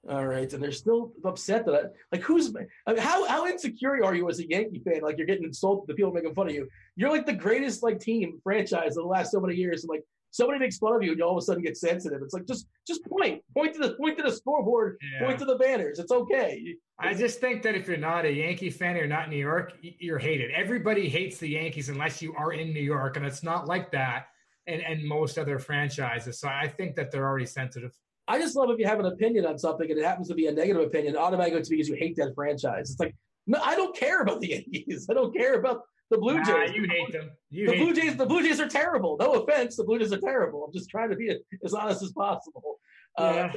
[0.08, 1.82] All right, and they're still upset that I,
[2.12, 2.56] like who's
[2.88, 5.02] I mean, how how insecure are you as a Yankee fan?
[5.02, 6.68] Like you're getting insulted, the people making fun of you.
[6.96, 10.04] You're like the greatest like team franchise of the last so many years, and like
[10.32, 12.22] somebody makes fun of you and you all of a sudden get sensitive.
[12.22, 15.26] It's like just just point, point to the point to the scoreboard, yeah.
[15.26, 16.00] point to the banners.
[16.00, 16.76] It's okay.
[17.00, 19.74] I just think that if you're not a Yankee fan, you're not in New York,
[19.82, 20.52] you're hated.
[20.52, 24.28] Everybody hates the Yankees unless you are in New York, and it's not like that.
[24.68, 26.40] And and most other franchises.
[26.40, 27.92] So I think that they're already sensitive.
[28.28, 30.46] I just love if you have an opinion on something and it happens to be
[30.46, 32.92] a negative opinion, automatically it's because you hate that franchise.
[32.92, 33.16] It's like,
[33.48, 35.08] no, I don't care about the Yankees.
[35.10, 36.48] I don't care about the Blue Jays.
[36.48, 37.32] Nah, you hate them.
[37.50, 38.10] You the hate Blue Jays.
[38.10, 38.18] Them.
[38.18, 39.18] The Blue Jays are terrible.
[39.20, 40.66] No offense, the Blue Jays are terrible.
[40.66, 42.80] I'm just trying to be as honest as possible.
[43.18, 43.54] Uh, yeah.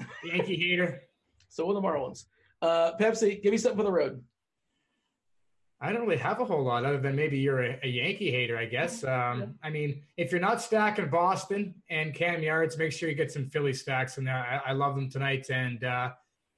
[0.00, 1.02] Uh, Yankee hater.
[1.48, 2.24] So are the Marlins.
[2.60, 4.22] Uh, Pepsi, give me something for the road.
[5.80, 8.56] I don't really have a whole lot other than maybe you're a, a Yankee hater,
[8.56, 9.04] I guess.
[9.04, 13.30] Um, I mean, if you're not stacking Boston and Cam Yards, make sure you get
[13.30, 14.36] some Philly stacks in there.
[14.36, 15.46] I, I love them tonight.
[15.50, 16.10] And uh,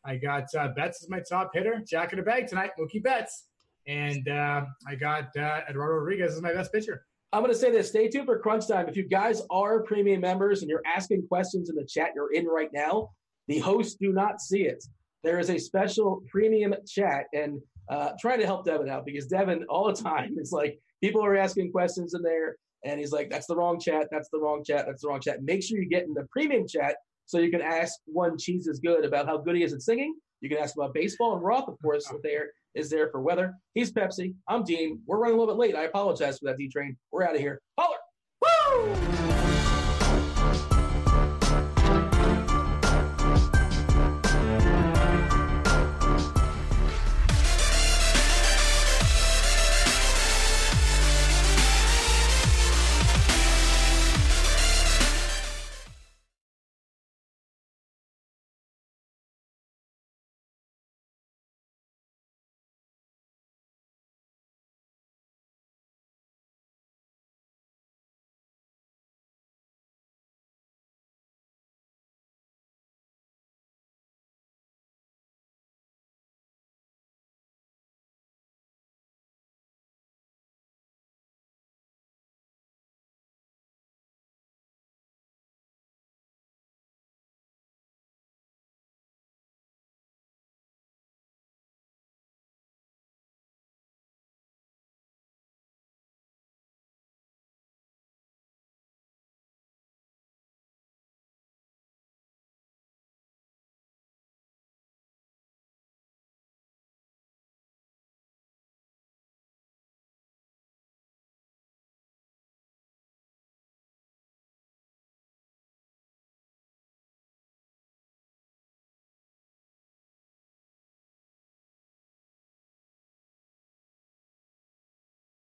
[0.04, 1.82] I got uh, Betts as my top hitter.
[1.84, 3.46] Jack in the bag tonight, Mookie Betts.
[3.86, 7.04] And uh, I got uh, Eduardo Rodriguez as my best pitcher.
[7.32, 7.88] I'm going to say this.
[7.88, 8.88] Stay tuned for crunch time.
[8.88, 12.46] If you guys are premium members and you're asking questions in the chat you're in
[12.46, 13.10] right now,
[13.48, 14.82] the hosts do not see it.
[15.22, 19.64] There is a special premium chat and uh, trying to help Devin out because Devin
[19.68, 23.46] all the time is like people are asking questions in there and he's like, that's
[23.46, 24.08] the wrong chat.
[24.10, 24.86] That's the wrong chat.
[24.86, 25.42] That's the wrong chat.
[25.42, 28.78] Make sure you get in the premium chat so you can ask one cheese is
[28.78, 30.14] good about how good he is at singing.
[30.40, 33.54] You can ask about baseball and Roth, of course, there is there for weather.
[33.74, 34.34] He's Pepsi.
[34.48, 35.00] I'm Dean.
[35.06, 35.74] We're running a little bit late.
[35.74, 36.96] I apologize for that, D Train.
[37.10, 37.60] We're out of here.
[37.78, 37.85] Woo!